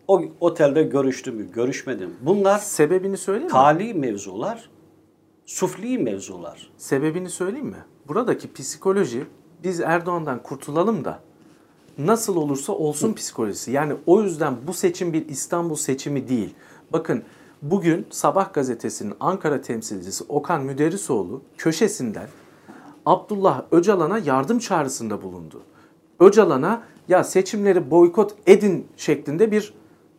o 0.08 0.22
otelde 0.40 0.84
görüştü 0.84 1.32
mü, 1.32 1.52
görüşmedi 1.52 2.06
mi? 2.06 2.14
Bunlar 2.22 2.60
Sebebini 2.60 3.18
söyleyeyim 3.18 3.48
mi? 3.48 3.52
tali 3.52 3.94
mevzular, 3.94 4.70
sufli 5.46 5.98
mevzular. 5.98 6.72
Sebebini 6.78 7.30
söyleyeyim 7.30 7.68
mi? 7.68 7.84
Buradaki 8.08 8.54
psikoloji 8.54 9.26
biz 9.64 9.80
Erdoğan'dan 9.80 10.44
kurtulalım 10.44 11.06
da 11.06 11.20
nasıl 11.98 12.36
olursa 12.36 12.74
olsun 12.74 13.14
psikolojisi. 13.14 13.72
Yani 13.72 13.96
o 14.06 14.22
yüzden 14.22 14.56
bu 14.68 14.74
seçim 14.74 15.14
bir 15.14 15.28
İstanbul 15.28 15.76
seçimi 15.76 16.28
değil. 16.28 16.56
Bakın 16.94 17.24
bugün 17.62 18.08
Sabah 18.10 18.54
gazetesinin 18.54 19.14
Ankara 19.20 19.62
temsilcisi 19.62 20.24
Okan 20.30 20.64
Müderrisoğlu 20.64 21.42
köşesinden 21.58 22.28
Abdullah 23.06 23.64
Öcalan'a 23.72 24.18
yardım 24.18 24.60
çağrısında 24.60 25.22
bulundu. 25.22 25.62
Öcalan'a 26.20 26.84
ya 27.08 27.24
seçimleri 27.24 27.92
boykot 27.92 28.36
edin 28.48 28.88
şeklinde 28.98 29.52
bir 29.52 29.74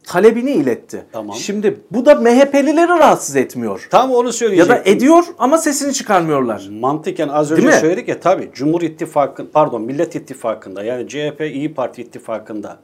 talebini 0.07 0.51
iletti. 0.51 1.05
Tamam. 1.13 1.37
Şimdi 1.37 1.81
bu 1.91 2.07
da 2.07 2.15
MHP'lileri 2.15 2.89
rahatsız 2.89 3.37
etmiyor. 3.37 3.87
Tam 3.91 4.11
onu 4.11 4.27
Ya 4.27 4.33
söyleyecektim. 4.33 4.77
da 4.77 4.83
ediyor 4.91 5.25
ama 5.39 5.59
sesini 5.59 5.93
çıkarmıyorlar. 5.95 6.69
Mantıken 6.81 7.29
az 7.29 7.51
önce 7.53 7.63
Değil 7.63 7.75
mi? 7.75 7.81
söyledik 7.81 8.09
ya 8.09 8.21
tabii 8.21 8.51
Cumhur 8.55 8.83
İttifakı 8.83 9.51
pardon 9.51 9.83
Millet 9.83 10.15
İttifakı'nda 10.15 10.85
yani 10.85 11.09
CHP 11.09 11.41
İyi 11.41 11.75
Parti 11.75 12.03
İttifakı'nda 12.03 12.79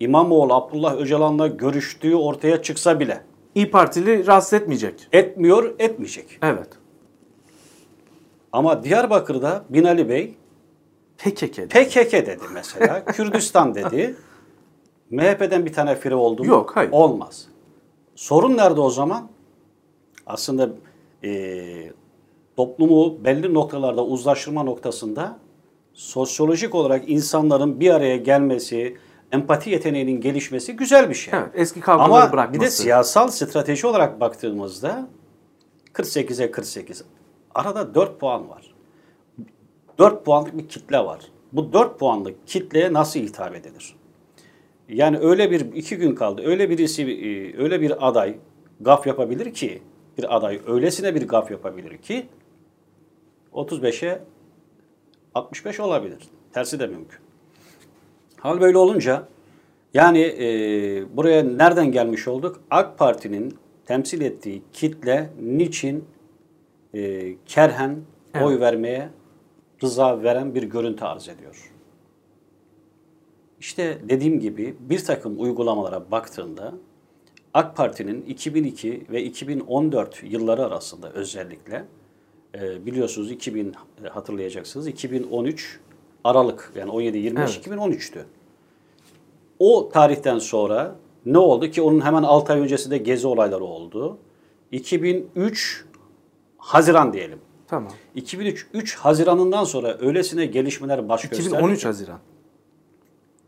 İmamoğlu 0.00 0.54
Abdullah 0.54 0.96
Öcalan'la 0.96 1.46
görüştüğü 1.46 2.14
ortaya 2.14 2.62
çıksa 2.62 3.00
bile 3.00 3.20
İyi 3.54 3.70
Partili 3.70 4.26
rahatsız 4.26 4.52
etmeyecek. 4.52 5.08
etmiyor, 5.12 5.74
etmeyecek. 5.78 6.38
Evet. 6.42 6.68
Ama 8.52 8.84
Diyarbakır'da 8.84 9.64
Binali 9.68 10.08
Bey 10.08 10.34
PKK. 11.18 11.56
PKK 11.70 12.12
dedi 12.12 12.38
mesela, 12.54 13.04
Kürdistan 13.04 13.74
dedi. 13.74 14.14
MHP'den 15.12 15.66
bir 15.66 15.72
tane 15.72 15.94
fire 15.96 16.14
oldu 16.14 16.42
mu? 16.44 16.48
Yok, 16.48 16.76
hayır. 16.76 16.90
Olmaz. 16.92 17.48
Sorun 18.14 18.56
nerede 18.56 18.80
o 18.80 18.90
zaman? 18.90 19.28
Aslında 20.26 20.68
eee, 21.22 21.92
toplumu 22.56 23.24
belli 23.24 23.54
noktalarda 23.54 24.04
uzlaştırma 24.04 24.62
noktasında 24.62 25.38
sosyolojik 25.92 26.74
olarak 26.74 27.08
insanların 27.08 27.80
bir 27.80 27.90
araya 27.90 28.16
gelmesi, 28.16 28.96
empati 29.32 29.70
yeteneğinin 29.70 30.20
gelişmesi 30.20 30.72
güzel 30.76 31.10
bir 31.10 31.14
şey. 31.14 31.34
Evet, 31.38 31.50
eski 31.54 31.80
kavgaları 31.80 32.22
Ama 32.22 32.32
bırakması. 32.32 32.60
bir 32.60 32.66
de 32.66 32.70
siyasal 32.70 33.28
strateji 33.28 33.86
olarak 33.86 34.20
baktığımızda 34.20 35.08
48'e 35.94 36.50
48. 36.50 37.04
Arada 37.54 37.94
4 37.94 38.20
puan 38.20 38.48
var. 38.48 38.74
4 39.98 40.24
puanlık 40.24 40.58
bir 40.58 40.68
kitle 40.68 40.98
var. 40.98 41.20
Bu 41.52 41.72
4 41.72 41.98
puanlık 41.98 42.46
kitleye 42.46 42.92
nasıl 42.92 43.20
hitap 43.20 43.54
edilir? 43.54 43.96
Yani 44.92 45.18
öyle 45.18 45.50
bir 45.50 45.60
iki 45.60 45.96
gün 45.96 46.14
kaldı. 46.14 46.42
Öyle 46.44 46.70
birisi 46.70 47.02
e, 47.02 47.62
öyle 47.62 47.80
bir 47.80 48.08
aday 48.08 48.36
gaf 48.80 49.06
yapabilir 49.06 49.54
ki 49.54 49.82
bir 50.18 50.36
aday 50.36 50.60
öylesine 50.66 51.14
bir 51.14 51.28
gaf 51.28 51.50
yapabilir 51.50 51.98
ki 51.98 52.26
35'e 53.52 54.22
65 55.34 55.80
olabilir. 55.80 56.18
Tersi 56.52 56.80
de 56.80 56.86
mümkün. 56.86 57.18
Hal 58.36 58.60
böyle 58.60 58.78
olunca 58.78 59.28
yani 59.94 60.20
e, 60.20 60.46
buraya 61.16 61.42
nereden 61.42 61.92
gelmiş 61.92 62.28
olduk? 62.28 62.60
AK 62.70 62.98
Parti'nin 62.98 63.58
temsil 63.86 64.20
ettiği 64.20 64.62
kitle 64.72 65.30
niçin 65.40 66.04
e, 66.94 67.32
kerhen 67.46 67.96
oy 68.42 68.60
vermeye 68.60 69.08
rıza 69.82 70.22
veren 70.22 70.54
bir 70.54 70.62
görüntü 70.62 71.04
arz 71.04 71.28
ediyor. 71.28 71.71
İşte 73.62 73.98
dediğim 74.08 74.40
gibi 74.40 74.74
bir 74.80 75.04
takım 75.04 75.40
uygulamalara 75.40 76.10
baktığında 76.10 76.74
AK 77.54 77.76
Parti'nin 77.76 78.22
2002 78.22 79.06
ve 79.10 79.22
2014 79.22 80.22
yılları 80.22 80.66
arasında 80.66 81.12
özellikle 81.12 81.84
e, 82.54 82.86
biliyorsunuz 82.86 83.30
2000 83.30 83.74
hatırlayacaksınız 84.10 84.86
2013 84.86 85.80
Aralık 86.24 86.72
yani 86.76 86.90
17-25 86.90 87.38
Evet. 87.38 87.66
2013'tü. 87.66 88.18
O 89.58 89.88
tarihten 89.88 90.38
sonra 90.38 90.96
ne 91.26 91.38
oldu 91.38 91.70
ki 91.70 91.82
onun 91.82 92.00
hemen 92.00 92.22
6 92.22 92.52
ay 92.52 92.60
öncesinde 92.60 92.98
gezi 92.98 93.26
olayları 93.26 93.64
oldu. 93.64 94.18
2003 94.72 95.84
Haziran 96.56 97.12
diyelim. 97.12 97.38
Tamam. 97.66 97.92
2003 98.14 98.66
3 98.74 98.96
Haziran'ından 98.96 99.64
sonra 99.64 99.98
öylesine 100.00 100.46
gelişmeler 100.46 101.08
baş 101.08 101.22
gösterdi. 101.28 101.48
2013 101.48 101.80
ki- 101.80 101.86
Haziran. 101.86 102.18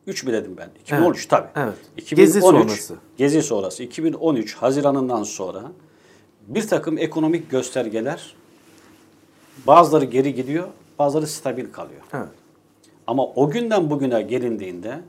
3 0.06 0.24
mi 0.24 0.32
dedim 0.32 0.54
ben? 0.56 0.68
2013 0.80 1.18
Evet, 1.18 1.30
tabii. 1.30 1.48
evet. 1.66 1.78
2013, 1.96 2.26
Gezi 2.26 2.40
sonrası. 2.40 2.94
Gezi 3.16 3.42
sonrası. 3.42 3.82
2013 3.82 4.54
Haziran'ından 4.54 5.22
sonra 5.22 5.62
bir 6.46 6.68
takım 6.68 6.98
ekonomik 6.98 7.50
göstergeler 7.50 8.34
bazıları 9.66 10.04
geri 10.04 10.34
gidiyor, 10.34 10.68
bazıları 10.98 11.26
stabil 11.26 11.72
kalıyor. 11.72 12.00
Evet. 12.12 12.28
Ama 13.06 13.26
o 13.26 13.50
günden 13.50 13.90
bugüne 13.90 14.22
gelindiğinde 14.22 15.00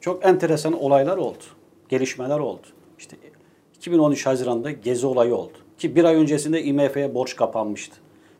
çok 0.00 0.24
enteresan 0.24 0.72
olaylar 0.72 1.16
oldu. 1.16 1.44
Gelişmeler 1.88 2.38
oldu. 2.38 2.66
İşte 2.98 3.16
2013 3.76 4.26
Haziran'da 4.26 4.70
gezi 4.70 5.06
olayı 5.06 5.34
oldu. 5.34 5.52
Ki 5.78 5.96
bir 5.96 6.04
ay 6.04 6.14
öncesinde 6.14 6.62
IMF'ye 6.62 7.14
borç 7.14 7.36
kapanmıştı. 7.36 7.96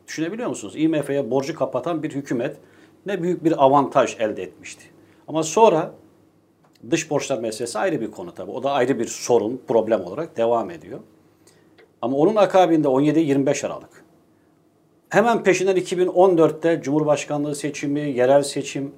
Düşünebiliyor 0.07 0.49
musunuz? 0.49 0.73
IMF'ye 0.77 1.31
borcu 1.31 1.55
kapatan 1.55 2.03
bir 2.03 2.11
hükümet 2.11 2.57
ne 3.05 3.23
büyük 3.23 3.43
bir 3.43 3.63
avantaj 3.63 4.15
elde 4.19 4.43
etmişti. 4.43 4.85
Ama 5.27 5.43
sonra 5.43 5.91
dış 6.91 7.09
borçlar 7.09 7.39
meselesi 7.39 7.79
ayrı 7.79 8.01
bir 8.01 8.11
konu 8.11 8.33
tabii. 8.33 8.51
O 8.51 8.63
da 8.63 8.71
ayrı 8.71 8.99
bir 8.99 9.07
sorun, 9.07 9.61
problem 9.67 10.01
olarak 10.01 10.37
devam 10.37 10.71
ediyor. 10.71 10.99
Ama 12.01 12.17
onun 12.17 12.35
akabinde 12.35 12.87
17-25 12.87 13.67
Aralık. 13.67 14.05
Hemen 15.09 15.43
peşinden 15.43 15.77
2014'te 15.77 16.81
Cumhurbaşkanlığı 16.81 17.55
seçimi, 17.55 17.99
yerel 17.99 18.43
seçim 18.43 18.91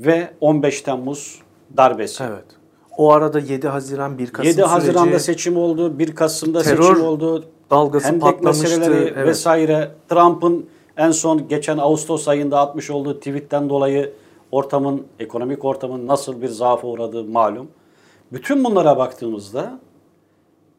ve 0.00 0.30
15 0.40 0.82
Temmuz 0.82 1.42
darbesi. 1.76 2.24
Evet. 2.24 2.44
O 2.96 3.12
arada 3.12 3.38
7 3.38 3.68
Haziran 3.68 4.18
1 4.18 4.30
Kasım 4.30 4.50
7 4.50 4.62
Haziran'da 4.62 5.04
süreci, 5.04 5.24
seçim 5.24 5.56
oldu, 5.56 5.98
1 5.98 6.14
Kasım'da 6.14 6.62
Terör 6.62 6.82
seçim 6.82 7.04
oldu. 7.04 7.44
dalgası 7.70 8.06
Hendek 8.06 8.22
patlamıştı, 8.22 8.62
meseleleri 8.62 9.12
evet. 9.16 9.26
vesaire. 9.26 9.90
Trump'ın 10.08 10.66
en 10.96 11.10
son 11.10 11.48
geçen 11.48 11.78
Ağustos 11.78 12.28
ayında 12.28 12.60
atmış 12.60 12.90
olduğu 12.90 13.18
tweetten 13.18 13.68
dolayı 13.68 14.12
ortamın, 14.54 15.06
ekonomik 15.18 15.64
ortamın 15.64 16.06
nasıl 16.06 16.42
bir 16.42 16.48
zaafa 16.48 16.88
uğradığı 16.88 17.24
malum. 17.24 17.70
Bütün 18.32 18.64
bunlara 18.64 18.96
baktığımızda 18.98 19.80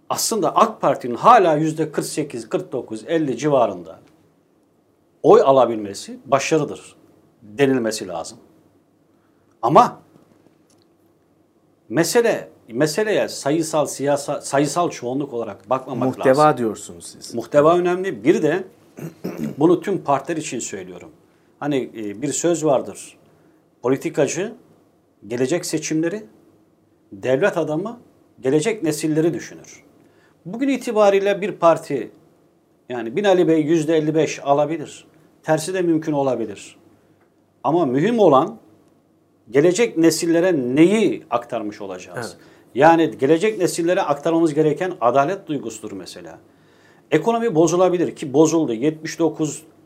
aslında 0.10 0.56
AK 0.56 0.82
Parti'nin 0.82 1.16
hala 1.16 1.56
yüzde 1.56 1.92
48, 1.92 2.50
49, 2.50 3.04
50 3.08 3.38
civarında 3.38 4.00
oy 5.24 5.42
alabilmesi 5.42 6.20
başarıdır 6.26 6.96
denilmesi 7.42 8.08
lazım. 8.08 8.38
Ama 9.62 10.00
mesele 11.90 12.50
meseleye 12.68 13.30
sayısal 13.30 13.86
siyasal 13.86 14.42
sayısal 14.42 14.90
çoğunluk 14.90 15.34
olarak 15.34 15.70
bakmamak 15.70 16.18
Muhteva 16.18 16.44
lazım. 16.44 16.58
diyorsunuz 16.58 17.06
siz. 17.06 17.36
Muhteva 17.36 17.78
önemli. 17.78 18.24
Bir 18.24 18.44
de 18.44 18.64
bunu 19.58 19.82
tüm 19.82 20.04
partiler 20.04 20.38
için 20.38 20.60
söylüyorum. 20.60 21.10
Hani 21.60 21.92
e, 21.96 22.22
bir 22.22 22.34
söz 22.34 22.66
vardır. 22.66 23.18
Politikacı 23.86 24.54
gelecek 25.28 25.66
seçimleri, 25.66 26.24
devlet 27.12 27.58
adamı 27.58 28.00
gelecek 28.40 28.84
nesilleri 28.84 29.34
düşünür. 29.34 29.84
Bugün 30.46 30.68
itibariyle 30.68 31.42
bir 31.42 31.52
parti 31.52 32.12
yani 32.90 33.16
Binali 33.16 33.48
Bey 33.48 33.62
yüzde 33.62 33.98
55 33.98 34.40
alabilir. 34.44 35.08
Tersi 35.44 35.74
de 35.74 35.82
mümkün 35.82 36.12
olabilir. 36.12 36.78
Ama 37.64 37.86
mühim 37.86 38.20
olan 38.20 38.58
gelecek 39.50 39.98
nesillere 39.98 40.76
neyi 40.76 41.24
aktarmış 41.30 41.82
olacağız? 41.82 42.38
Evet. 42.38 42.48
Yani 42.76 43.18
gelecek 43.18 43.58
nesillere 43.58 44.02
aktarmamız 44.02 44.54
gereken 44.54 44.94
adalet 45.02 45.48
duygusudur 45.48 45.92
mesela. 45.92 46.40
Ekonomi 47.12 47.56
bozulabilir 47.56 48.16
ki 48.16 48.34
bozuldu. 48.34 48.74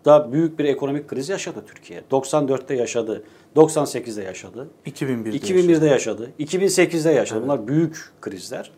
79'da 0.05 0.31
büyük 0.31 0.59
bir 0.59 0.65
ekonomik 0.65 1.07
kriz 1.07 1.29
yaşadı 1.29 1.63
Türkiye. 1.67 2.03
94'te 2.11 2.75
yaşadı. 2.75 3.23
98'de 3.55 4.23
yaşadı. 4.23 4.67
2001'de 4.85 5.37
2001'de 5.37 5.87
yaşadı. 5.87 6.31
2008'de 6.39 7.11
yaşadı. 7.11 7.43
Bunlar 7.43 7.67
büyük 7.67 8.11
krizler. 8.21 8.71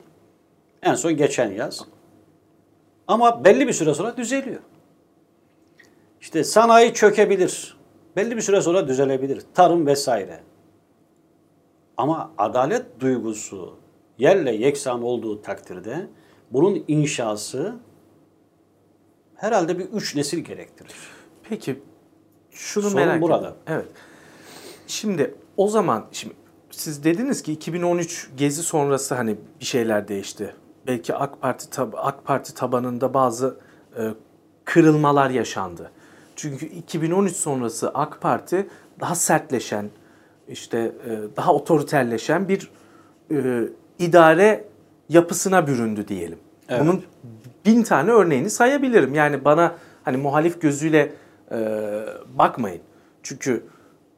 En 0.84 0.94
son 0.94 1.18
geçen 1.18 1.52
yaz. 1.52 1.86
Ama 3.08 3.46
belli 3.46 3.68
bir 3.68 3.74
süre 3.74 3.94
sonra 3.94 4.18
düzeliyor. 4.18 4.62
İşte 6.22 6.44
sanayi 6.44 6.94
çökebilir. 6.94 7.78
Belli 8.16 8.36
bir 8.38 8.42
süre 8.42 8.62
sonra 8.62 8.88
düzelebilir. 8.88 9.42
Tarım 9.54 9.88
vesaire. 9.88 10.40
Ama 11.98 12.32
adalet 12.38 13.00
duygusu 13.00 13.76
yerle 14.18 14.56
yeksan 14.56 15.04
olduğu 15.04 15.42
takdirde 15.42 16.08
bunun 16.52 16.84
inşası 16.88 17.76
herhalde 19.42 19.80
bir 19.80 19.86
üç 19.86 20.16
nesil 20.16 20.40
gerektirir. 20.40 20.92
Peki 21.50 21.84
şunu 22.52 22.84
Sorun 22.84 22.96
merak 22.96 23.22
burada. 23.22 23.38
ediyorum. 23.38 23.58
Evet. 23.68 23.88
Şimdi 24.88 25.36
o 25.58 25.68
zaman 25.68 26.06
şimdi 26.12 26.34
siz 26.72 27.04
dediniz 27.04 27.44
ki 27.44 27.52
2013 27.54 28.30
gezi 28.38 28.64
sonrası 28.64 29.16
hani 29.16 29.36
bir 29.60 29.66
şeyler 29.66 30.08
değişti. 30.08 30.56
Belki 30.88 31.16
AK 31.16 31.42
Parti 31.42 31.66
tab- 31.70 31.98
AK 31.98 32.26
Parti 32.26 32.54
tabanında 32.54 33.14
bazı 33.14 33.60
e, 33.98 34.02
kırılmalar 34.66 35.30
yaşandı. 35.30 35.92
Çünkü 36.36 36.66
2013 36.66 37.36
sonrası 37.36 37.90
AK 37.90 38.22
Parti 38.22 38.68
daha 39.00 39.16
sertleşen, 39.16 39.90
işte 40.48 40.78
e, 40.80 41.38
daha 41.38 41.54
otoriterleşen 41.54 42.50
bir 42.50 42.72
e, 43.32 43.68
idare 44.00 44.66
yapısına 45.10 45.68
büründü 45.68 46.08
diyelim. 46.08 46.40
Evet. 46.72 46.82
Bunun 46.82 47.04
bin 47.66 47.84
tane 47.84 48.12
örneğini 48.12 48.50
sayabilirim. 48.50 49.14
Yani 49.14 49.46
bana 49.46 49.76
hani 50.04 50.18
muhalif 50.18 50.62
gözüyle 50.62 51.12
e, 51.52 51.58
bakmayın. 52.36 52.82
Çünkü 53.24 53.64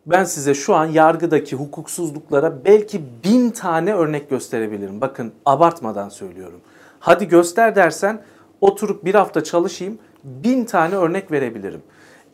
ben 0.06 0.24
size 0.24 0.54
şu 0.54 0.76
an 0.76 0.86
yargıdaki 0.86 1.56
hukuksuzluklara 1.56 2.66
belki 2.66 3.02
bin 3.24 3.50
tane 3.50 3.94
örnek 3.94 4.30
gösterebilirim. 4.30 5.02
Bakın 5.02 5.32
abartmadan 5.46 6.10
söylüyorum. 6.10 6.62
Hadi 7.00 7.28
göster 7.28 7.76
dersen 7.76 8.22
oturup 8.62 9.06
bir 9.06 9.16
hafta 9.16 9.44
çalışayım 9.44 10.00
bin 10.24 10.66
tane 10.66 10.96
örnek 10.96 11.32
verebilirim. 11.32 11.82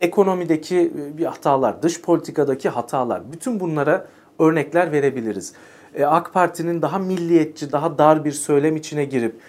Ekonomideki 0.01 0.93
e, 0.97 1.17
bir 1.17 1.25
hatalar, 1.25 1.83
dış 1.83 2.01
politikadaki 2.01 2.69
hatalar 2.69 3.31
bütün 3.31 3.59
bunlara 3.59 4.05
örnekler 4.39 4.91
verebiliriz. 4.91 5.53
E, 5.95 6.05
AK 6.05 6.33
Parti'nin 6.33 6.81
daha 6.81 6.99
milliyetçi, 6.99 7.71
daha 7.71 7.97
dar 7.97 8.25
bir 8.25 8.31
söylem 8.31 8.75
içine 8.75 9.05
girip 9.05 9.39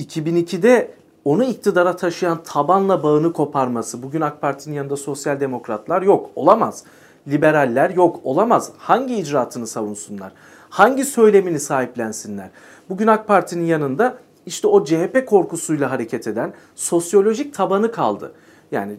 2002'de 0.00 0.94
onu 1.24 1.44
iktidara 1.44 1.96
taşıyan 1.96 2.42
tabanla 2.42 3.02
bağını 3.02 3.32
koparması. 3.32 4.02
Bugün 4.02 4.20
AK 4.20 4.40
Parti'nin 4.40 4.74
yanında 4.74 4.96
sosyal 4.96 5.40
demokratlar 5.40 6.02
yok. 6.02 6.30
Olamaz. 6.36 6.84
Liberaller 7.28 7.90
yok. 7.90 8.20
Olamaz. 8.24 8.72
Hangi 8.78 9.14
icraatını 9.14 9.66
savunsunlar? 9.66 10.32
Hangi 10.68 11.04
söylemini 11.04 11.60
sahiplensinler? 11.60 12.50
Bugün 12.88 13.06
AK 13.06 13.28
Parti'nin 13.28 13.64
yanında 13.64 14.18
işte 14.46 14.68
o 14.68 14.84
CHP 14.84 15.26
korkusuyla 15.26 15.90
hareket 15.90 16.26
eden 16.26 16.52
sosyolojik 16.74 17.54
tabanı 17.54 17.92
kaldı. 17.92 18.32
Yani 18.72 18.96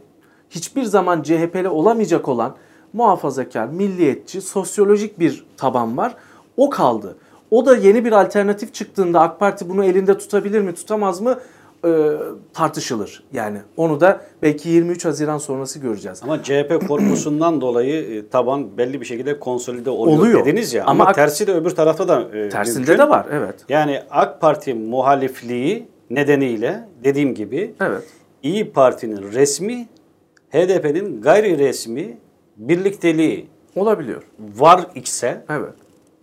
hiçbir 0.49 0.83
zaman 0.83 1.21
CHP'li 1.21 1.69
olamayacak 1.69 2.27
olan 2.27 2.55
muhafazakar, 2.93 3.67
milliyetçi, 3.67 4.41
sosyolojik 4.41 5.19
bir 5.19 5.45
taban 5.57 5.97
var. 5.97 6.15
O 6.57 6.69
kaldı. 6.69 7.17
O 7.51 7.65
da 7.65 7.75
yeni 7.75 8.05
bir 8.05 8.11
alternatif 8.11 8.73
çıktığında 8.73 9.21
AK 9.21 9.39
Parti 9.39 9.69
bunu 9.69 9.85
elinde 9.85 10.17
tutabilir 10.17 10.61
mi, 10.61 10.73
tutamaz 10.73 11.21
mı 11.21 11.39
e, 11.85 11.89
tartışılır. 12.53 13.23
Yani 13.33 13.57
onu 13.77 13.99
da 14.01 14.21
belki 14.41 14.69
23 14.69 15.05
Haziran 15.05 15.37
sonrası 15.37 15.79
göreceğiz. 15.79 16.19
Ama 16.23 16.43
CHP 16.43 16.87
korkusundan 16.87 17.61
dolayı 17.61 18.17
e, 18.19 18.27
taban 18.29 18.77
belli 18.77 19.01
bir 19.01 19.05
şekilde 19.05 19.39
konsolide 19.39 19.89
oluyor, 19.89 20.17
Oluyor. 20.17 20.45
dediniz 20.45 20.73
ya. 20.73 20.85
Ama 20.85 21.03
Ama, 21.03 21.13
tersi 21.13 21.47
de 21.47 21.53
öbür 21.53 21.69
tarafta 21.69 22.07
da 22.07 22.21
e, 22.37 22.49
Tersinde 22.49 22.77
mümkün. 22.79 22.97
de 22.97 23.09
var, 23.09 23.25
evet. 23.31 23.55
Yani 23.69 24.01
AK 24.11 24.41
Parti 24.41 24.73
muhalifliği 24.73 25.87
nedeniyle 26.09 26.87
dediğim 27.03 27.35
gibi 27.35 27.73
Evet. 27.81 28.03
İyi 28.43 28.71
Parti'nin 28.71 29.31
resmi, 29.31 29.87
HDP'nin 30.51 31.21
gayri 31.21 31.57
resmi 31.57 32.17
birlikteliği 32.57 33.47
Olabiliyor. 33.75 34.23
var 34.57 34.81
ise 34.95 35.45
Evet. 35.49 35.73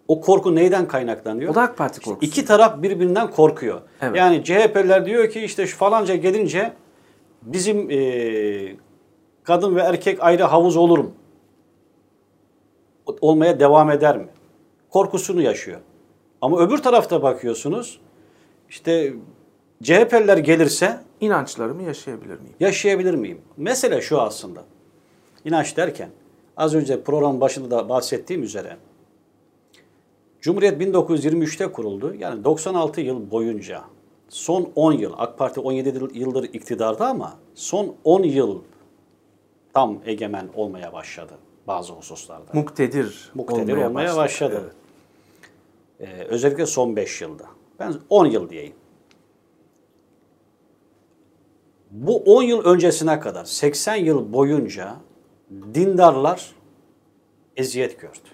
O 0.09 0.21
korku 0.21 0.55
neyden 0.55 0.89
kaynaklanıyor? 0.89 1.51
O 1.51 1.55
da 1.55 1.63
AK 1.63 1.77
Parti 1.77 2.01
korkusu. 2.01 2.27
İki 2.31 2.45
taraf 2.45 2.83
birbirinden 2.83 3.31
korkuyor. 3.31 3.81
Evet. 4.01 4.17
Yani 4.17 4.45
CHP'ler 4.45 5.07
diyor 5.07 5.31
ki 5.31 5.41
işte 5.41 5.67
şu 5.67 5.77
falanca 5.77 6.15
gelince 6.17 6.73
bizim 7.43 7.91
e, 7.91 8.77
kadın 9.43 9.77
ve 9.77 9.81
erkek 9.81 10.23
ayrı 10.23 10.43
havuz 10.43 10.77
olur 10.77 10.99
mu? 10.99 11.13
Olmaya 13.21 13.61
devam 13.61 13.91
eder 13.91 14.17
mi? 14.19 14.29
Korkusunu 14.91 15.43
yaşıyor. 15.43 15.81
Ama 16.41 16.61
öbür 16.61 16.79
tarafta 16.79 17.23
bakıyorsunuz 17.23 18.01
işte 18.69 19.13
CHP'liler 19.83 20.37
gelirse 20.37 21.01
İnançlarımı 21.21 21.83
yaşayabilir 21.83 22.39
miyim? 22.41 22.55
yaşayabilir 22.61 23.15
miyim? 23.15 23.41
Mesele 23.57 24.01
şu 24.01 24.21
aslında. 24.21 24.65
İnanç 25.45 25.77
derken 25.77 26.09
az 26.57 26.75
önce 26.75 27.03
program 27.03 27.41
başında 27.41 27.71
da 27.71 27.89
bahsettiğim 27.89 28.43
üzere 28.43 28.77
Cumhuriyet 30.45 30.81
1923'te 30.81 31.73
kuruldu. 31.73 32.15
Yani 32.19 32.45
96 32.45 33.01
yıl 33.01 33.31
boyunca 33.31 33.85
son 34.29 34.73
10 34.75 34.93
yıl 34.93 35.13
AK 35.17 35.39
Parti 35.39 35.61
17 35.61 35.89
yıl- 35.89 36.15
yıldır 36.15 36.45
iktidarda 36.45 37.07
ama 37.09 37.35
son 37.55 37.95
10 38.05 38.23
yıl 38.23 38.63
tam 39.75 39.99
egemen 40.07 40.49
olmaya 40.55 40.93
başladı 40.93 41.33
bazı 41.67 41.93
hususlarda. 41.93 42.51
Muktedir, 42.53 43.31
Muktedir 43.35 43.77
olmaya, 43.77 44.17
başladı. 44.17 44.17
başladı. 44.17 44.73
Evet. 46.01 46.11
Ee, 46.19 46.25
özellikle 46.25 46.67
son 46.67 46.97
5 46.97 47.21
yılda. 47.23 47.45
Ben 47.79 47.95
10 48.11 48.27
yıl 48.27 48.51
diyeyim. 48.51 48.75
Bu 51.91 52.17
10 52.17 52.43
yıl 52.43 52.65
öncesine 52.65 53.21
kadar 53.21 53.45
80 53.45 53.95
yıl 53.97 54.33
boyunca 54.33 54.97
dindarlar 55.75 56.55
eziyet 57.57 58.01
gördü. 58.01 58.34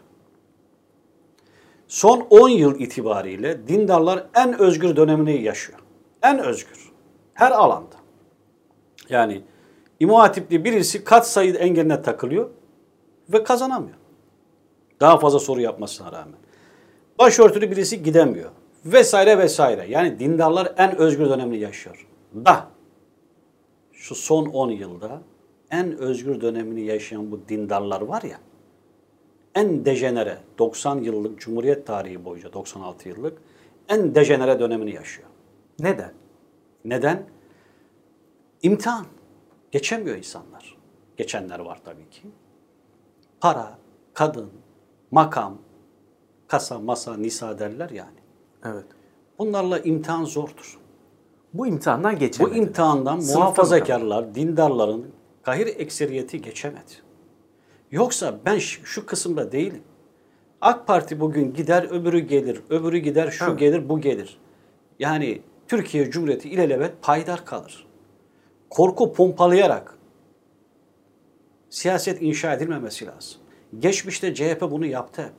Son 1.90 2.26
10 2.30 2.48
yıl 2.48 2.80
itibariyle 2.80 3.68
dindarlar 3.68 4.26
en 4.34 4.60
özgür 4.60 4.96
dönemini 4.96 5.42
yaşıyor. 5.42 5.78
En 6.22 6.38
özgür. 6.38 6.90
Her 7.34 7.50
alanda. 7.50 7.96
Yani 9.08 9.42
İmam 10.00 10.20
Hatipli 10.20 10.64
birisi 10.64 11.04
kat 11.04 11.28
sayı 11.28 11.54
engeline 11.54 12.02
takılıyor 12.02 12.50
ve 13.28 13.44
kazanamıyor. 13.44 13.96
Daha 15.00 15.18
fazla 15.18 15.38
soru 15.38 15.60
yapmasına 15.60 16.12
rağmen. 16.12 16.38
Başörtülü 17.18 17.70
birisi 17.70 18.02
gidemiyor. 18.02 18.50
Vesaire 18.84 19.38
vesaire. 19.38 19.86
Yani 19.88 20.18
dindarlar 20.18 20.72
en 20.76 20.96
özgür 20.96 21.28
dönemini 21.30 21.58
yaşıyor. 21.58 22.06
Da 22.34 22.66
şu 23.92 24.14
son 24.14 24.46
10 24.46 24.70
yılda 24.70 25.22
en 25.70 25.98
özgür 25.98 26.40
dönemini 26.40 26.80
yaşayan 26.80 27.30
bu 27.32 27.40
dindarlar 27.48 28.00
var 28.00 28.22
ya 28.22 28.38
en 29.54 29.84
dejenere 29.84 30.38
90 30.58 30.98
yıllık 30.98 31.40
Cumhuriyet 31.40 31.86
tarihi 31.86 32.24
boyunca 32.24 32.52
96 32.52 33.08
yıllık 33.08 33.38
en 33.88 34.14
dejenere 34.14 34.60
dönemini 34.60 34.94
yaşıyor. 34.94 35.28
Neden? 35.78 36.12
Neden? 36.84 37.26
İmtihan. 38.62 39.06
Geçemiyor 39.70 40.16
insanlar. 40.16 40.76
Geçenler 41.16 41.58
var 41.58 41.80
tabii 41.84 42.10
ki. 42.10 42.22
Para, 43.40 43.78
kadın, 44.14 44.50
makam, 45.10 45.58
kasa, 46.48 46.78
masa, 46.78 47.16
nisa 47.16 47.58
derler 47.58 47.90
yani. 47.90 48.18
Evet. 48.64 48.84
Bunlarla 49.38 49.78
imtihan 49.78 50.24
zordur. 50.24 50.78
Bu 51.54 51.66
imtihandan 51.66 52.14
Bu 52.14 52.18
geçemedi. 52.18 52.58
imtihandan 52.58 53.20
Sınıfta 53.20 53.38
muhafazakarlar, 53.38 54.34
dindarların 54.34 55.06
kahir 55.42 55.66
ekseriyeti 55.66 56.42
geçemedi. 56.42 56.92
Yoksa 57.90 58.38
ben 58.44 58.58
şu, 58.58 59.06
kısımda 59.06 59.52
değilim. 59.52 59.82
AK 60.60 60.86
Parti 60.86 61.20
bugün 61.20 61.54
gider, 61.54 61.82
öbürü 61.90 62.18
gelir, 62.18 62.62
öbürü 62.70 62.98
gider, 62.98 63.30
şu 63.30 63.44
Evet. 63.44 63.58
gelir, 63.58 63.88
bu 63.88 64.00
gelir. 64.00 64.38
Yani 64.98 65.42
Türkiye 65.68 66.10
Cumhuriyeti 66.10 66.50
ilelebet 66.50 67.02
paydar 67.02 67.44
kalır. 67.44 67.86
Korku 68.70 69.12
pompalayarak 69.12 69.94
siyaset 71.70 72.22
inşa 72.22 72.54
edilmemesi 72.54 73.06
lazım. 73.06 73.40
Geçmişte 73.78 74.34
CHP 74.34 74.60
bunu 74.60 74.86
yaptı 74.86 75.22
hep. 75.22 75.32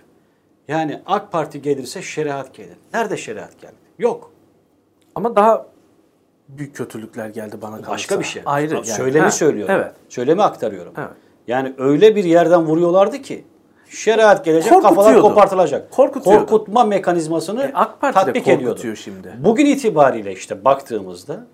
Yani 0.68 1.02
AK 1.06 1.32
Parti 1.32 1.62
gelirse 1.62 2.02
şeriat 2.02 2.54
gelir. 2.54 2.78
Nerede 2.94 3.18
şeriat 3.18 3.62
geldi? 3.62 3.76
Yok. 4.00 4.32
Ama 5.16 5.36
daha 5.36 5.68
büyük 6.50 6.76
kötülükler 6.76 7.30
geldi 7.30 7.56
bana 7.62 7.72
kalırsa. 7.76 7.92
Başka 7.92 8.20
bir 8.20 8.26
şey. 8.26 8.42
Ayrı. 8.46 8.74
Yani. 8.74 8.86
Söylemi 8.86 9.24
Ha, 9.24 9.32
söylüyorum. 9.32 9.76
Evet. 9.76 9.96
Söylemi 10.10 10.44
aktarıyorum. 10.44 10.94
Evet. 10.98 11.10
Yani 11.52 11.74
öyle 11.78 12.16
bir 12.16 12.24
yerden 12.24 12.66
vuruyorlardı 12.66 13.22
ki 13.22 13.46
şeriat 13.90 14.46
gelecek, 14.46 14.82
kafalar 14.82 15.22
kopartılacak. 15.22 15.92
Korkutuyordu. 15.92 16.46
Korkutma 16.46 16.84
mekanizmasını 16.84 17.64
E, 17.64 17.72
AK 17.74 18.02
Parti 18.02 18.14
tatbik 18.14 18.48
ediyordu. 18.48 18.96
şimdi. 18.96 19.34
Bugün 19.40 19.66
itibariyle 19.66 20.34
işte 20.34 20.66
baktığımızda 20.66 21.46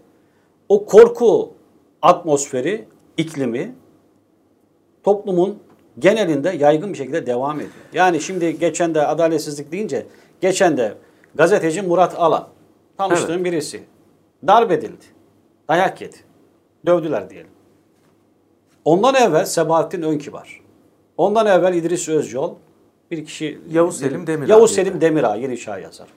o 0.70 0.86
korku 0.86 1.54
atmosferi, 2.02 2.88
iklimi 3.18 3.76
toplumun 5.04 5.60
genelinde 6.00 6.50
yaygın 6.50 6.94
bir 6.94 6.98
şekilde 6.98 7.26
devam 7.26 7.56
ediyor. 7.56 7.72
Yani 7.94 8.22
şimdi 8.22 8.60
geçen 8.60 8.96
de 8.96 9.08
adaletsizlik 9.08 9.72
deyince 9.72 10.06
geçen 10.42 10.78
de 10.78 10.94
gazeteci 11.36 11.82
Murat 11.82 12.16
Alan 12.20 12.48
tanıştığım 12.98 13.46
birisi 13.46 13.84
darp 14.48 14.72
edildi. 14.72 15.06
Dayak 15.70 16.02
yedi. 16.02 16.18
Dövdüler 16.86 17.30
diyelim. 17.30 17.57
Ondan 18.88 19.16
evvel 19.16 19.46
Sebahattin 19.46 20.02
Önkibar. 20.02 20.62
Ondan 21.18 21.46
evvel 21.46 21.74
İdris 21.74 22.10
Özyol. 22.10 22.56
Bir 23.12 23.26
kişi 23.26 23.60
Yavuz 23.72 24.00
Selim 24.00 24.28
Demirağ 24.28 24.52
Yavuz. 24.52 24.72
Selim 24.72 25.02
Demirağ 25.02 25.36
yeni 25.36 25.58
çağ 25.58 25.80
yazar. 25.80 26.08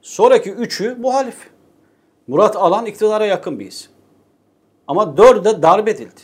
Sonraki 0.00 0.52
üçü 0.52 0.94
muhalif. 0.94 1.50
Murat 2.26 2.56
Alan 2.56 2.86
iktidara 2.86 3.26
yakın 3.26 3.58
bir 3.58 3.66
isim. 3.66 3.92
Ama 4.86 5.16
dördü 5.16 5.44
de 5.44 5.62
darp 5.62 5.88
edildi. 5.88 6.20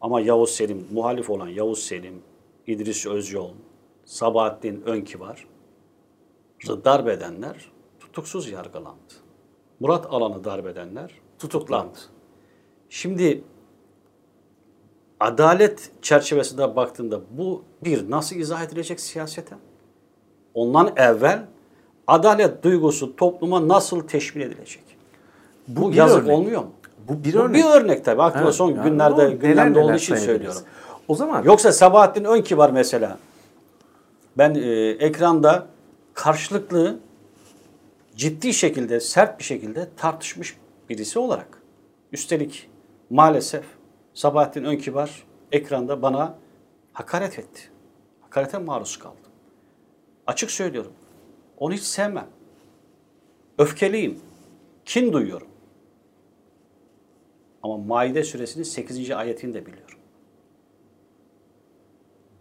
Ama 0.00 0.20
Yavuz 0.20 0.50
Selim, 0.50 0.86
muhalif 0.92 1.30
olan 1.30 1.48
Yavuz 1.48 1.78
Selim, 1.78 2.22
İdris 2.66 3.06
Özyol, 3.06 3.50
Sabahattin 4.04 4.82
Önkibar 4.86 5.46
darp 6.68 7.08
edenler 7.08 7.72
tutuksuz 8.00 8.50
yargılandı. 8.50 9.14
Murat 9.80 10.06
Alan'ı 10.10 10.44
darp 10.44 10.66
edenler 10.66 11.10
tutuklandı. 11.38 11.98
Şimdi 12.88 13.44
adalet 15.22 15.90
çerçevesinde 16.02 16.76
baktığında 16.76 17.20
bu 17.30 17.62
bir 17.84 18.10
nasıl 18.10 18.36
izah 18.36 18.62
edilecek 18.62 19.00
siyasete? 19.00 19.54
Ondan 20.54 20.92
evvel 20.96 21.44
adalet 22.06 22.62
duygusu 22.64 23.16
topluma 23.16 23.68
nasıl 23.68 24.00
teşmil 24.00 24.42
edilecek? 24.42 24.82
Bu, 25.68 25.90
bir 25.92 25.96
yazık 25.96 26.22
örnek. 26.22 26.38
olmuyor 26.38 26.60
mu? 26.62 26.70
Bu 27.08 27.24
bir 27.24 27.34
Bu 27.34 27.38
örnek. 27.38 27.64
bir 27.64 27.70
örnek 27.70 28.04
tabii. 28.04 28.22
Aklıma 28.22 28.44
Evet, 28.44 28.54
son 28.54 28.70
yani 28.70 28.90
günlerde. 28.90 29.24
Neler 29.24 29.32
gündemde 29.32 29.70
neler 29.70 29.84
olduğu 29.84 29.94
için 29.94 30.16
söylüyorum. 30.16 30.62
O 31.08 31.14
zaman 31.14 31.42
Yoksa 31.42 31.72
Sabahattin 31.72 32.24
Önkibar 32.24 32.70
mesela 32.70 33.18
ben 34.38 34.54
e, 34.54 34.60
ekranda 34.90 35.66
karşılıklı 36.14 36.98
ciddi 38.16 38.54
şekilde, 38.54 39.00
sert 39.00 39.38
bir 39.38 39.44
şekilde 39.44 39.88
tartışmış 39.96 40.56
birisi 40.88 41.18
olarak. 41.18 41.62
Üstelik 42.12 42.70
maalesef 43.10 43.64
Sabahattin 44.14 44.64
Önkibar 44.64 45.26
ekranda 45.52 46.02
bana 46.02 46.38
hakaret 46.92 47.38
etti. 47.38 47.62
Hakarete 48.20 48.58
maruz 48.58 48.98
kaldım. 48.98 49.32
Açık 50.26 50.50
söylüyorum. 50.50 50.92
Onu 51.58 51.74
hiç 51.74 51.82
sevmem. 51.82 52.28
Öfkeliyim. 53.58 54.20
Kin 54.84 55.12
duyuyorum. 55.12 55.48
Ama 57.62 57.76
Maide 57.78 58.24
suresinin 58.24 58.64
8. 58.64 59.10
ayetini 59.10 59.54
de 59.54 59.66
biliyorum 59.66 60.02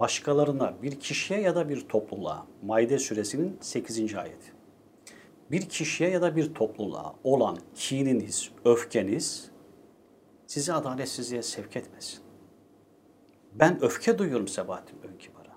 başkalarına, 0.02 0.74
bir 0.84 1.00
kişiye 1.00 1.42
ya 1.42 1.56
da 1.56 1.70
bir 1.70 1.82
topluluğa, 1.82 2.48
Maide 2.64 3.00
suresinin 3.00 3.58
8. 3.62 4.16
ayeti. 4.16 4.52
Bir 5.52 5.62
kişiye 5.70 6.10
ya 6.10 6.22
da 6.22 6.36
bir 6.36 6.54
topluluğa 6.54 7.16
olan 7.24 7.58
kininiz, 7.76 8.52
öfkeniz 8.66 9.52
sizi 10.52 10.74
adaletsizliğe 10.74 11.42
sevk 11.44 11.76
etmesin. 11.76 12.20
Ben 13.54 13.84
öfke 13.84 14.18
duyuyorum 14.18 14.48
Sebahattin 14.48 14.98
Önkibar'a. 15.14 15.56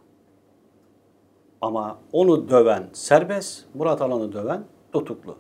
Ama 1.60 1.98
onu 2.12 2.48
döven 2.48 2.88
serbest, 2.92 3.64
Murat 3.74 4.02
Alan'ı 4.02 4.32
döven 4.32 4.64
tutuklu. 4.92 5.36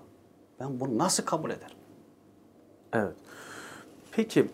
Ben 0.60 0.80
bunu 0.80 0.98
nasıl 0.98 1.24
kabul 1.24 1.50
ederim? 1.50 1.76
Evet. 2.92 3.14
Peki 4.12 4.46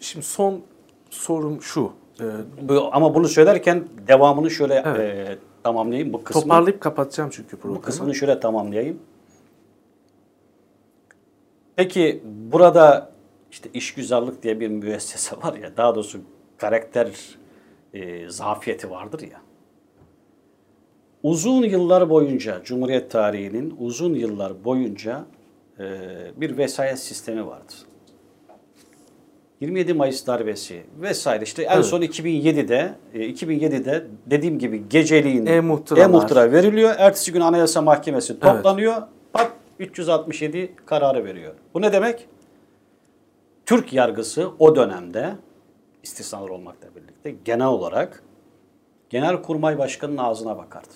şimdi 0.00 0.26
son 0.26 0.62
sorum 1.10 1.62
şu. 1.62 1.92
Ee, 2.20 2.24
Bu- 2.68 2.88
Ama 2.92 3.14
bunu 3.14 3.28
söylerken 3.28 3.88
devamını 4.08 4.50
şöyle 4.50 4.74
e, 4.74 5.38
tamamlayayım. 5.62 6.12
Bu 6.12 6.24
kısmı, 6.24 6.42
toparlayıp 6.42 6.80
kapatacağım 6.80 7.30
çünkü 7.32 7.56
Bu 7.56 7.60
programı. 7.60 7.82
kısmını 7.82 8.14
şöyle 8.14 8.40
tamamlayayım. 8.40 9.02
Peki 11.76 12.22
burada 12.52 13.13
işte 13.54 13.70
işgüzarlık 13.74 14.42
diye 14.42 14.60
bir 14.60 14.68
müessese 14.68 15.36
var 15.42 15.54
ya, 15.54 15.76
daha 15.76 15.94
doğrusu 15.94 16.20
karakter 16.58 17.08
e, 17.94 18.28
zafiyeti 18.28 18.90
vardır 18.90 19.20
ya. 19.20 19.40
Uzun 21.22 21.62
yıllar 21.62 22.10
boyunca, 22.10 22.60
Cumhuriyet 22.64 23.10
tarihinin 23.10 23.74
uzun 23.78 24.14
yıllar 24.14 24.64
boyunca 24.64 25.24
e, 25.78 25.84
bir 26.36 26.58
vesayet 26.58 26.98
sistemi 26.98 27.46
vardı. 27.46 27.72
27 29.60 29.94
Mayıs 29.94 30.26
darbesi 30.26 30.82
vesaire 31.00 31.44
işte 31.44 31.62
en 31.62 31.76
Evet. 31.76 31.84
son 31.84 32.02
2007'de 32.02 32.94
e, 33.14 33.18
2007'de 33.18 34.06
dediğim 34.26 34.58
gibi 34.58 34.88
geceliğin 34.88 35.46
e-muhtıra 36.00 36.52
veriliyor. 36.52 36.94
Ertesi 36.98 37.32
gün 37.32 37.40
Anayasa 37.40 37.82
Mahkemesi 37.82 38.40
toplanıyor. 38.40 39.02
Pat 39.32 39.52
367 39.78 40.72
kararı 40.86 41.24
veriyor. 41.24 41.54
Bu 41.74 41.82
ne 41.82 41.92
demek? 41.92 42.28
Türk 43.66 43.92
yargısı 43.92 44.50
o 44.58 44.76
dönemde 44.76 45.36
istisnalar 46.02 46.48
olmakla 46.48 46.88
birlikte 46.96 47.30
genel 47.44 47.66
olarak 47.66 48.22
Genelkurmay 49.10 49.78
Başkanı'nın 49.78 50.18
ağzına 50.18 50.58
bakardı. 50.58 50.94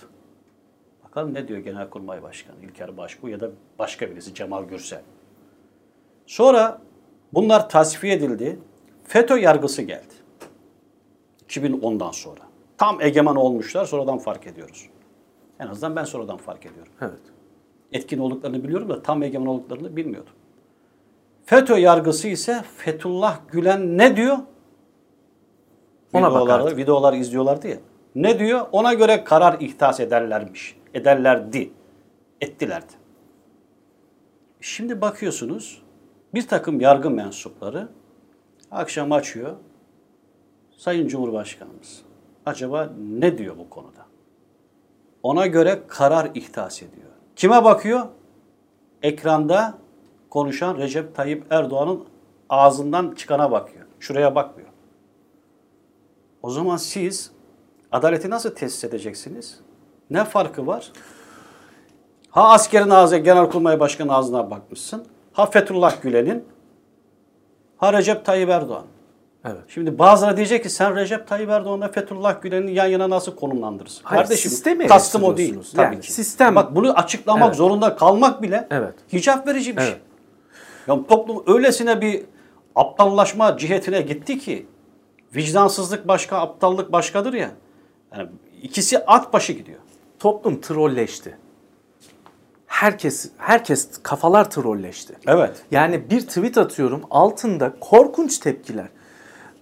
Bakalım 1.05 1.35
ne 1.35 1.49
diyor 1.49 1.59
Genelkurmay 1.59 2.23
Başkanı 2.23 2.57
İlker 2.63 2.97
Başbuğ 2.97 3.29
ya 3.29 3.41
da 3.41 3.51
başka 3.79 4.11
birisi 4.11 4.35
Cemal 4.35 4.65
Gürsel. 4.65 5.03
Sonra 6.27 6.83
bunlar 7.33 7.69
tasfiye 7.69 8.15
edildi. 8.15 8.59
FETÖ 9.05 9.39
yargısı 9.39 9.83
geldi. 9.83 10.15
2010'dan 11.49 12.11
sonra. 12.11 12.41
Tam 12.79 13.01
egemen 13.01 13.35
olmuşlar 13.35 13.85
sonradan 13.85 14.19
fark 14.19 14.47
ediyoruz. 14.47 14.89
En 15.61 15.67
azından 15.67 15.97
ben 15.97 16.05
sonradan 16.05 16.37
fark 16.37 16.67
ediyorum. 16.67 16.93
Evet. 17.01 17.23
Etkin 17.93 18.19
olduklarını 18.19 18.65
biliyorum 18.65 18.89
da 18.89 19.03
tam 19.03 19.23
egemen 19.23 19.47
olduklarını 19.47 19.97
bilmiyordum. 19.97 20.33
FETÖ 21.49 21.79
yargısı 21.79 22.29
ise 22.29 22.63
Fethullah 22.77 23.39
Gülen 23.49 23.99
ne 23.99 24.17
diyor? 24.17 24.39
Ona 26.13 26.31
Videoları, 26.31 26.77
videolar 26.77 27.13
izliyorlardı 27.13 27.69
ya. 27.69 27.77
Ne 28.15 28.39
diyor? 28.39 28.67
Ona 28.73 28.95
göre 28.95 29.25
karar 29.25 29.61
ihtas 29.61 30.01
ederlermiş. 30.01 30.77
Ederlerdi. 30.95 31.71
Ettilerdi. 32.41 32.93
Şimdi 34.61 35.01
bakıyorsunuz 35.01 35.83
bir 36.35 36.49
takım 36.49 36.81
yargı 36.81 37.11
mensupları 37.11 37.89
akşam 38.71 39.13
açıyor. 39.13 39.57
Sayın 40.77 41.09
Cumhurbaşkanımız 41.09 42.03
acaba 42.47 42.93
ne 42.99 43.39
diyor 43.39 43.59
bu 43.59 43.71
konuda? 43.71 44.07
Ona 45.23 45.47
göre 45.47 45.79
karar 45.89 46.31
ihtas 46.35 46.83
ediyor. 46.83 47.11
Kime 47.37 47.65
bakıyor? 47.65 48.07
Ekranda 49.03 49.79
konuşan 50.31 50.79
Recep 50.79 51.15
Tayyip 51.15 51.45
Erdoğan'ın 51.51 52.05
ağzından 52.51 53.15
çıkana 53.15 53.51
bakıyor. 53.51 53.85
Şuraya 54.01 54.35
bakmıyor. 54.35 54.69
O 56.43 56.51
zaman 56.51 56.77
siz 56.77 57.31
adaleti 57.93 58.31
nasıl 58.31 58.51
tesis 58.51 58.85
edeceksiniz? 58.85 59.61
Ne 60.11 60.25
farkı 60.25 60.67
var? 60.67 60.93
Ha 62.31 62.49
askerin 62.49 62.91
ağzı, 62.91 63.17
Genelkurmay 63.17 63.81
Başkanı 63.81 64.15
ağzına 64.15 64.51
bakmışsın. 64.51 65.05
Ha 65.33 65.47
Fethullah 65.47 66.03
Gülen'in, 66.03 66.45
ha 67.77 67.93
Recep 67.93 68.25
Tayyip 68.25 68.49
Erdoğan. 68.49 68.85
Evet. 69.45 69.61
Şimdi 69.69 69.99
bazıları 69.99 70.37
diyecek 70.37 70.63
ki 70.63 70.71
sen 70.71 70.97
Recep 70.97 71.27
Tayyip 71.29 71.51
Erdoğan'la 71.51 71.89
Fethullah 71.89 72.43
Gülen'i 72.43 72.73
yan 72.73 72.87
yana 72.87 73.11
nasıl 73.11 73.37
konumlandırırsın? 73.37 74.01
Hayır, 74.05 74.23
Kardeşim 74.23 74.51
sistemi 74.51 74.87
kastım 74.87 75.25
o 75.25 75.37
değil. 75.37 75.59
Tabii 75.77 75.85
Yani 75.95 76.01
ki. 76.01 76.13
sistem- 76.13 76.55
Bak 76.55 76.75
bunu 76.75 76.93
açıklamak 76.93 77.47
Evet. 77.47 77.57
zorunda 77.57 77.97
kalmak 77.97 78.43
bile 78.43 78.67
Evet. 78.71 78.95
hicap 79.13 79.47
verici 79.49 79.77
bir 79.77 79.83
şey. 79.83 79.95
Evet. 80.89 80.99
Ya 81.01 81.07
toplum 81.07 81.43
öylesine 81.47 82.01
bir 82.01 82.25
aptallaşma 82.75 83.59
cihetine 83.59 84.01
gitti 84.01 84.39
ki 84.39 84.67
vicdansızlık 85.35 86.09
başka, 86.09 86.39
aptallık 86.39 86.93
başkadır 86.93 87.33
ya. 87.33 87.51
Yani 88.17 88.29
ikisi 88.63 89.05
at 89.07 89.33
başı 89.33 89.53
gidiyor. 89.53 89.79
Toplum 90.19 90.61
trolleşti. 90.61 91.37
Herkes 92.67 93.31
herkes 93.39 93.89
kafalar 94.03 94.51
trolleşti. 94.51 95.15
Evet. 95.27 95.63
Yani 95.71 96.11
bir 96.11 96.21
tweet 96.21 96.59
atıyorum 96.59 97.03
altında 97.11 97.73
korkunç 97.81 98.39
tepkiler. 98.39 98.89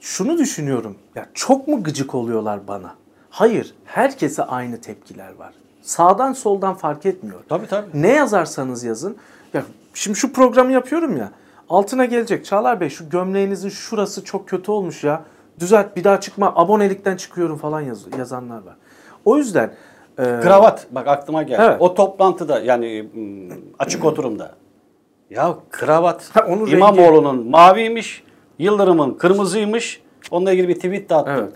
Şunu 0.00 0.38
düşünüyorum. 0.38 0.96
Ya 1.14 1.26
çok 1.34 1.68
mu 1.68 1.82
gıcık 1.82 2.14
oluyorlar 2.14 2.68
bana? 2.68 2.94
Hayır, 3.30 3.74
herkese 3.84 4.42
aynı 4.42 4.80
tepkiler 4.80 5.34
var. 5.34 5.54
Sağdan 5.82 6.32
soldan 6.32 6.74
fark 6.74 7.06
etmiyor. 7.06 7.40
Tabii 7.48 7.66
tabii. 7.66 7.86
Ne 7.94 8.12
yazarsanız 8.12 8.84
yazın. 8.84 9.16
Ya 9.56 9.62
şimdi 9.94 10.18
şu 10.18 10.32
programı 10.32 10.72
yapıyorum 10.72 11.16
ya. 11.16 11.30
Altına 11.68 12.04
gelecek 12.04 12.44
Çağlar 12.44 12.80
Bey 12.80 12.88
şu 12.88 13.08
gömleğinizin 13.08 13.68
şurası 13.68 14.24
çok 14.24 14.48
kötü 14.48 14.70
olmuş 14.70 15.04
ya. 15.04 15.24
Düzelt 15.60 15.96
bir 15.96 16.04
daha 16.04 16.20
çıkma 16.20 16.52
abonelikten 16.56 17.16
çıkıyorum 17.16 17.58
falan 17.58 17.80
yaz, 17.80 18.06
yazanlar 18.18 18.56
var. 18.56 18.76
O 19.24 19.36
yüzden 19.36 19.74
e, 20.18 20.22
Kravat 20.22 20.86
bak 20.90 21.08
aklıma 21.08 21.42
geldi. 21.42 21.62
Evet. 21.64 21.76
O 21.80 21.94
toplantıda 21.94 22.60
yani 22.60 23.08
açık 23.78 24.04
oturumda. 24.04 24.54
Ya 25.30 25.54
kravat 25.70 26.30
Ha, 26.36 26.46
onun 26.48 26.66
İmamoğlu'nun 26.66 27.50
maviymiş, 27.50 28.24
Yıldırım'ın 28.58 29.14
kırmızıymış. 29.14 30.02
Onunla 30.30 30.52
ilgili 30.52 30.68
bir 30.68 30.74
tweet 30.74 31.10
de 31.10 31.14
attım. 31.14 31.34
Evet. 31.38 31.52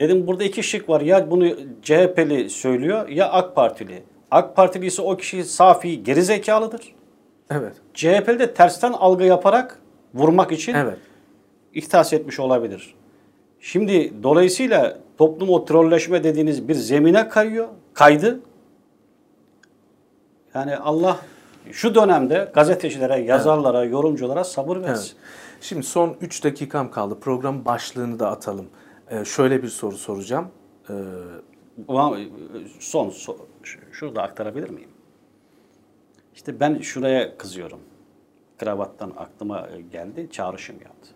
Dedim 0.00 0.26
burada 0.26 0.44
iki 0.44 0.62
şık 0.62 0.88
var. 0.88 1.00
Ya 1.00 1.30
bunu 1.30 1.48
CHP'li 1.82 2.50
söylüyor 2.50 3.08
ya 3.08 3.30
AK 3.30 3.56
Partili. 3.56 4.02
AK 4.32 4.56
Partili 4.56 4.86
ise 4.86 5.02
o 5.02 5.16
kişi 5.16 5.44
safi 5.44 6.02
gerizekalıdır. 6.02 6.94
Evet. 7.50 7.72
CHP'li 7.94 8.38
de 8.38 8.54
tersten 8.54 8.92
algı 8.92 9.24
yaparak 9.24 9.78
vurmak 10.14 10.52
için 10.52 10.74
Evet. 10.74 10.98
ihtas 11.74 12.12
etmiş 12.12 12.40
olabilir. 12.40 12.94
Şimdi 13.60 14.22
dolayısıyla 14.22 14.98
toplum 15.18 15.50
o 15.50 15.64
trolleşme 15.64 16.24
dediğiniz 16.24 16.68
bir 16.68 16.74
zemine 16.74 17.28
kayıyor, 17.28 17.68
kaydı. 17.94 18.40
Yani 20.54 20.76
Allah 20.76 21.18
şu 21.72 21.94
dönemde 21.94 22.50
gazetecilere, 22.54 23.20
yazarlara, 23.20 23.84
yorumculara 23.84 24.44
sabır 24.44 24.82
versin. 24.82 25.16
Evet. 25.18 25.60
Şimdi 25.60 25.82
son 25.82 26.16
3 26.20 26.44
dakikam 26.44 26.90
kaldı. 26.90 27.20
Program 27.20 27.64
başlığını 27.64 28.18
da 28.18 28.30
atalım. 28.30 28.66
Ee, 29.10 29.24
şöyle 29.24 29.62
bir 29.62 29.68
soru 29.68 29.96
soracağım. 29.96 30.48
Ee, 30.90 30.92
Ulan, 31.88 32.28
Son, 32.78 33.08
so- 33.10 33.46
ş- 33.62 33.80
şunu 33.92 34.16
da 34.16 34.22
aktarabilir 34.22 34.70
miyim? 34.70 34.90
İşte 36.34 36.60
ben 36.60 36.78
şuraya 36.78 37.38
kızıyorum. 37.38 37.80
Kravattan 38.58 39.12
aklıma 39.16 39.68
geldi, 39.92 40.28
çağrışım 40.32 40.76
yaptı. 40.82 41.10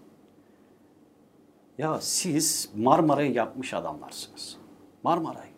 Ya 1.79 2.01
siz 2.01 2.71
Marmara'yı 2.77 3.33
yapmış 3.33 3.75
adamlarsınız. 3.75 4.57
Marmara'yı. 5.03 5.51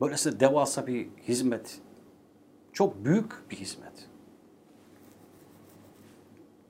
Böylesine 0.00 0.40
devasa 0.40 0.86
bir 0.86 1.08
hizmet. 1.28 1.80
Çok 2.72 3.04
büyük 3.04 3.50
bir 3.50 3.56
hizmet. 3.56 4.08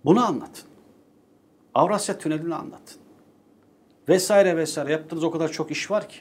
Bunu 0.05 0.24
anlatın. 0.27 0.68
Avrasya 1.74 2.18
Tüneli'ni 2.18 2.55
anlatın. 2.55 3.01
Vesaire 4.09 4.57
vesaire. 4.57 4.92
Yaptığınız 4.92 5.24
o 5.24 5.31
kadar 5.31 5.48
çok 5.48 5.70
iş 5.70 5.90
var 5.90 6.09
ki. 6.09 6.20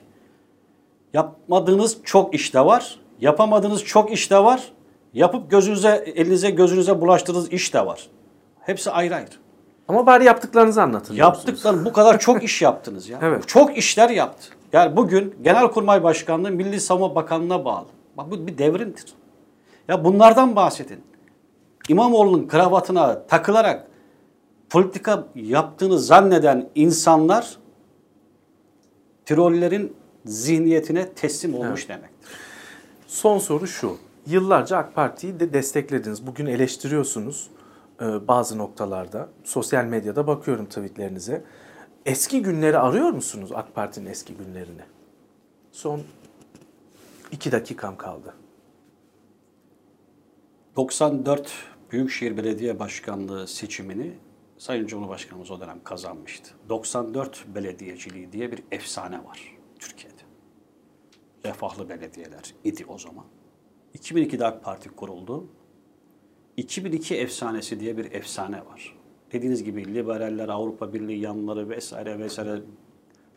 Yapmadığınız 1.13 1.97
çok 2.03 2.33
işte 2.35 2.59
var. 2.65 2.99
Yapamadığınız 3.19 3.83
çok 3.83 4.11
işte 4.11 4.43
var. 4.43 4.71
Yapıp 5.13 5.51
gözünüze, 5.51 6.03
elinize 6.15 6.49
gözünüze 6.49 7.01
bulaştırdığınız 7.01 7.51
iş 7.53 7.73
de 7.73 7.85
var. 7.85 8.09
Hepsi 8.59 8.91
ayrı 8.91 9.15
ayrı. 9.15 9.29
ama 9.87 10.05
bari 10.05 10.25
yaptıklarınızı 10.25 10.81
anlatın. 10.81 11.15
diyorsunuz. 11.15 11.47
Yaptıkları 11.47 11.85
bu 11.85 11.93
kadar 11.93 12.19
çok 12.19 12.43
iş 12.43 12.61
yaptınız 12.61 13.09
ya. 13.09 13.19
Evet. 13.23 13.47
Çok 13.47 13.77
işler 13.77 14.09
yaptı. 14.09 14.47
Yani 14.73 14.97
bugün 14.97 15.35
Genelkurmay 15.41 16.03
Başkanlığı 16.03 16.51
Milli 16.51 16.79
Savunma 16.79 17.15
Bakanlığı'na 17.15 17.65
bağlı. 17.65 17.85
Bak 18.17 18.31
bu 18.31 18.47
bir 18.47 18.57
devrimdir. 18.57 19.05
Ya 19.87 20.05
bunlardan 20.05 20.55
bahsedin. 20.55 21.03
İmamoğlu'nun 21.89 22.47
kravatına 22.47 23.27
takılarak 23.27 23.87
politika 24.69 25.27
yaptığını 25.35 25.99
zanneden 25.99 26.69
insanlar 26.75 27.57
trollerin 29.25 29.95
zihniyetine 30.27 31.09
teslim 31.09 31.55
olmuş 31.55 31.89
demektir. 31.89 32.29
Son 33.07 33.39
soru 33.39 33.67
şu. 33.67 33.97
Yıllarca 34.27 34.77
AK 34.77 34.95
Parti'yi 34.95 35.39
de 35.39 35.53
desteklediniz. 35.53 36.27
Bugün 36.27 36.45
eleştiriyorsunuz 36.45 37.49
e, 38.01 38.27
bazı 38.27 38.57
noktalarda. 38.57 39.29
Sosyal 39.43 39.85
medyada 39.85 40.27
bakıyorum 40.27 40.65
tweetlerinize. 40.65 41.43
Eski 42.05 42.41
günleri 42.41 42.77
arıyor 42.77 43.09
musunuz 43.09 43.51
AK 43.53 43.75
Parti'nin 43.75 44.09
eski 44.09 44.33
günlerini? 44.33 44.81
Son 45.71 46.01
iki 47.31 47.51
dakikam 47.51 47.97
kaldı. 47.97 48.33
94 50.75 51.51
Büyükşehir 51.91 52.37
Belediye 52.37 52.79
Başkanlığı 52.79 53.47
seçimini 53.47 54.13
Sayın 54.57 54.87
Cumhurbaşkanımız 54.87 55.51
o 55.51 55.59
dönem 55.59 55.83
kazanmıştı. 55.83 56.49
94 56.69 57.45
belediyeciliği 57.55 58.31
diye 58.31 58.51
bir 58.51 58.63
efsane 58.71 59.25
var 59.25 59.57
Türkiye'de. 59.79 60.16
Refahlı 61.47 61.89
belediyeler 61.89 62.53
idi 62.63 62.85
o 62.87 62.97
zaman. 62.97 63.25
2002'de 63.95 64.45
AK 64.45 64.63
Parti 64.63 64.89
kuruldu. 64.89 65.47
2002 66.57 67.15
efsanesi 67.15 67.79
diye 67.79 67.97
bir 67.97 68.11
efsane 68.11 68.65
var. 68.65 68.97
Dediğiniz 69.31 69.63
gibi 69.63 69.95
liberaller, 69.95 70.49
Avrupa 70.49 70.93
Birliği 70.93 71.19
yanları 71.19 71.69
vesaire 71.69 72.19
vesaire 72.19 72.61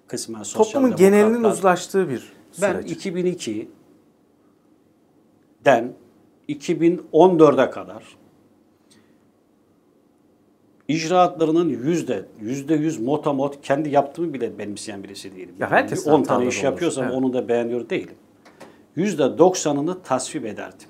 kısmen 0.07 0.43
sosyal 0.43 0.65
Toplumun 0.65 0.97
genelinin 0.97 1.45
uzlaştığı 1.45 2.09
bir 2.09 2.33
Ben 2.63 2.83
süreç. 2.83 3.07
2002'den 3.07 5.93
2014'e 6.49 7.71
kadar 7.71 8.17
icraatlarının 10.91 11.69
yüzde, 11.69 12.25
yüzde 12.41 12.75
yüz 12.75 13.01
motamot 13.01 13.63
kendi 13.63 13.89
yaptığımı 13.89 14.35
bile 14.35 14.59
benimseyen 14.59 15.03
birisi 15.03 15.37
değilim. 15.37 15.55
Ya 15.61 15.71
herkesin 15.71 16.11
10 16.11 16.23
tane 16.23 16.47
iş 16.47 16.63
yapıyorsam 16.63 17.05
evet. 17.05 17.15
onu 17.15 17.33
da 17.33 17.49
beğeniyor 17.49 17.91
değilim. 17.91 18.15
Yüzde 18.97 19.23
90'ını 19.23 20.03
tasvip 20.03 20.47
ederdim. 20.47 20.89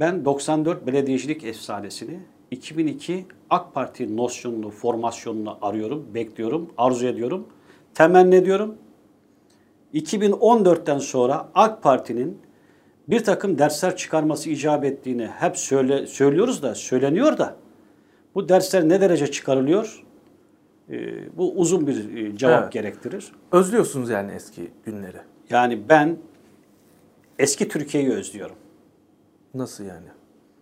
Ben 0.00 0.24
94 0.24 0.86
belediyecilik 0.86 1.44
efsanesini 1.44 2.20
2002 2.50 3.26
AK 3.50 3.74
Parti 3.74 4.16
nosyonunu, 4.16 4.70
formasyonunu 4.70 5.58
arıyorum, 5.62 6.06
bekliyorum, 6.14 6.70
arzu 6.78 7.06
ediyorum, 7.06 7.46
temenni 7.94 8.34
ediyorum. 8.34 8.74
2014'ten 9.94 10.98
sonra 10.98 11.48
AK 11.54 11.82
Parti'nin 11.82 12.38
bir 13.08 13.24
takım 13.24 13.58
dersler 13.58 13.96
çıkarması 13.96 14.50
icap 14.50 14.84
ettiğini 14.84 15.26
hep 15.26 15.56
söyle, 15.56 16.06
söylüyoruz 16.06 16.62
da, 16.62 16.74
söyleniyor 16.74 17.38
da 17.38 17.63
bu 18.34 18.48
dersler 18.48 18.88
ne 18.88 19.00
derece 19.00 19.26
çıkarılıyor? 19.30 20.02
Ee, 20.90 21.36
bu 21.36 21.52
uzun 21.52 21.86
bir 21.86 22.16
e, 22.16 22.36
cevap 22.36 22.62
Evet. 22.62 22.72
gerektirir. 22.72 23.32
Özlüyorsunuz 23.52 24.10
yani 24.10 24.32
eski 24.32 24.70
günleri. 24.84 25.16
Yani 25.50 25.88
ben 25.88 26.16
eski 27.38 27.68
Türkiye'yi 27.68 28.10
özlüyorum. 28.12 28.56
Nasıl 29.54 29.84
yani? 29.84 30.06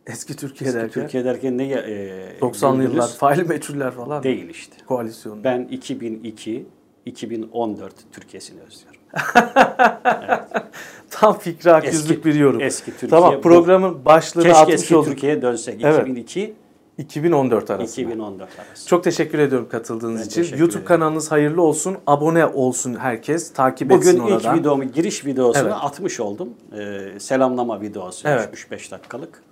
Eski 0.07 0.37
Türkiye 0.37 0.69
Eski 0.71 0.81
derken 0.81 1.03
Türkiye 1.03 1.25
derken 1.25 1.59
ne? 1.59 1.69
E, 1.69 2.39
90'lı 2.41 2.75
bildiniz? 2.79 2.95
yıllar 2.95 3.09
faili 3.09 3.45
meçhuller 3.45 3.91
falan? 3.91 4.23
Değil 4.23 4.49
işte. 4.49 4.77
Koalisyon. 4.87 5.45
Ben 5.45 5.63
2002, 5.71 6.67
2014 7.07 7.95
Türkiye'sini 8.13 8.61
özlüyorum. 8.61 9.01
Tam 11.11 11.39
Fikri 11.39 11.71
Eski- 11.87 12.25
bir 12.25 12.35
yorum. 12.35 12.61
eski 12.61 12.91
Türkiye 12.91 13.11
Tamam 13.11 13.35
bu. 13.37 13.41
programın 13.41 14.05
başlığını 14.05 14.45
Keşke 14.45 14.59
atmış 14.59 14.75
eski 14.75 14.97
olduk. 14.97 15.09
Türkiye'ye 15.09 15.43
dönsek. 15.43 15.81
Evet. 15.85 16.01
2002, 16.03 16.55
2014 17.03 17.71
arasında. 17.71 18.03
2014 18.03 18.49
arası. 18.59 18.89
Çok 18.89 19.05
teşekkür 19.05 19.39
ediyorum 19.39 19.69
katıldığınız 19.71 20.21
Ben 20.21 20.27
için. 20.43 20.57
YouTube 20.57 20.71
ederim. 20.71 20.85
kanalınız 20.85 21.31
hayırlı 21.33 21.63
olsun. 21.63 21.97
Abone 22.07 22.47
olsun 22.47 22.95
herkes. 22.95 23.53
Takip 23.53 23.93
etsin 23.93 24.13
Bugün 24.21 24.27
ilk 24.27 24.37
oradan. 24.37 24.59
videomu, 24.59 24.85
giriş 24.85 25.25
videosunu 25.27 25.63
Evet. 25.69 25.75
atmış 25.81 26.21
oldum. 26.21 26.49
Ee, 26.79 27.21
selamlama 27.21 27.81
videosu. 27.81 28.29
Evet. 28.29 28.49
3-5 28.73 28.91
dakikalık. 28.91 29.43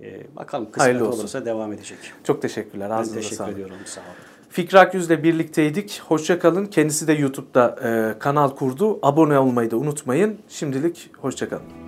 Ee, 0.00 0.36
bakalım 0.36 0.68
Hayırlı 0.76 0.98
kısmet 0.98 1.12
olsun. 1.12 1.20
olursa 1.20 1.44
devam 1.44 1.72
edecek. 1.72 1.98
Çok 2.24 2.42
teşekkürler. 2.42 2.90
Ben 2.90 2.94
Ağzınıza 2.94 3.14
teşekkür 3.20 3.36
sağlık. 3.36 3.52
ediyorum. 3.54 3.76
Sağ 3.84 4.00
olun. 4.00 4.08
Fikri 4.50 4.78
Akyüz'le 4.78 5.10
birlikteydik. 5.10 6.02
Hoşça 6.08 6.38
kalın. 6.38 6.66
Kendisi 6.66 7.06
de 7.06 7.12
YouTube'da 7.12 7.76
e, 7.84 8.18
kanal 8.18 8.48
kurdu. 8.48 8.98
Abone 9.02 9.38
olmayı 9.38 9.70
da 9.70 9.76
unutmayın. 9.76 10.38
Şimdilik 10.48 11.10
hoşça 11.18 11.48
kalın. 11.48 11.81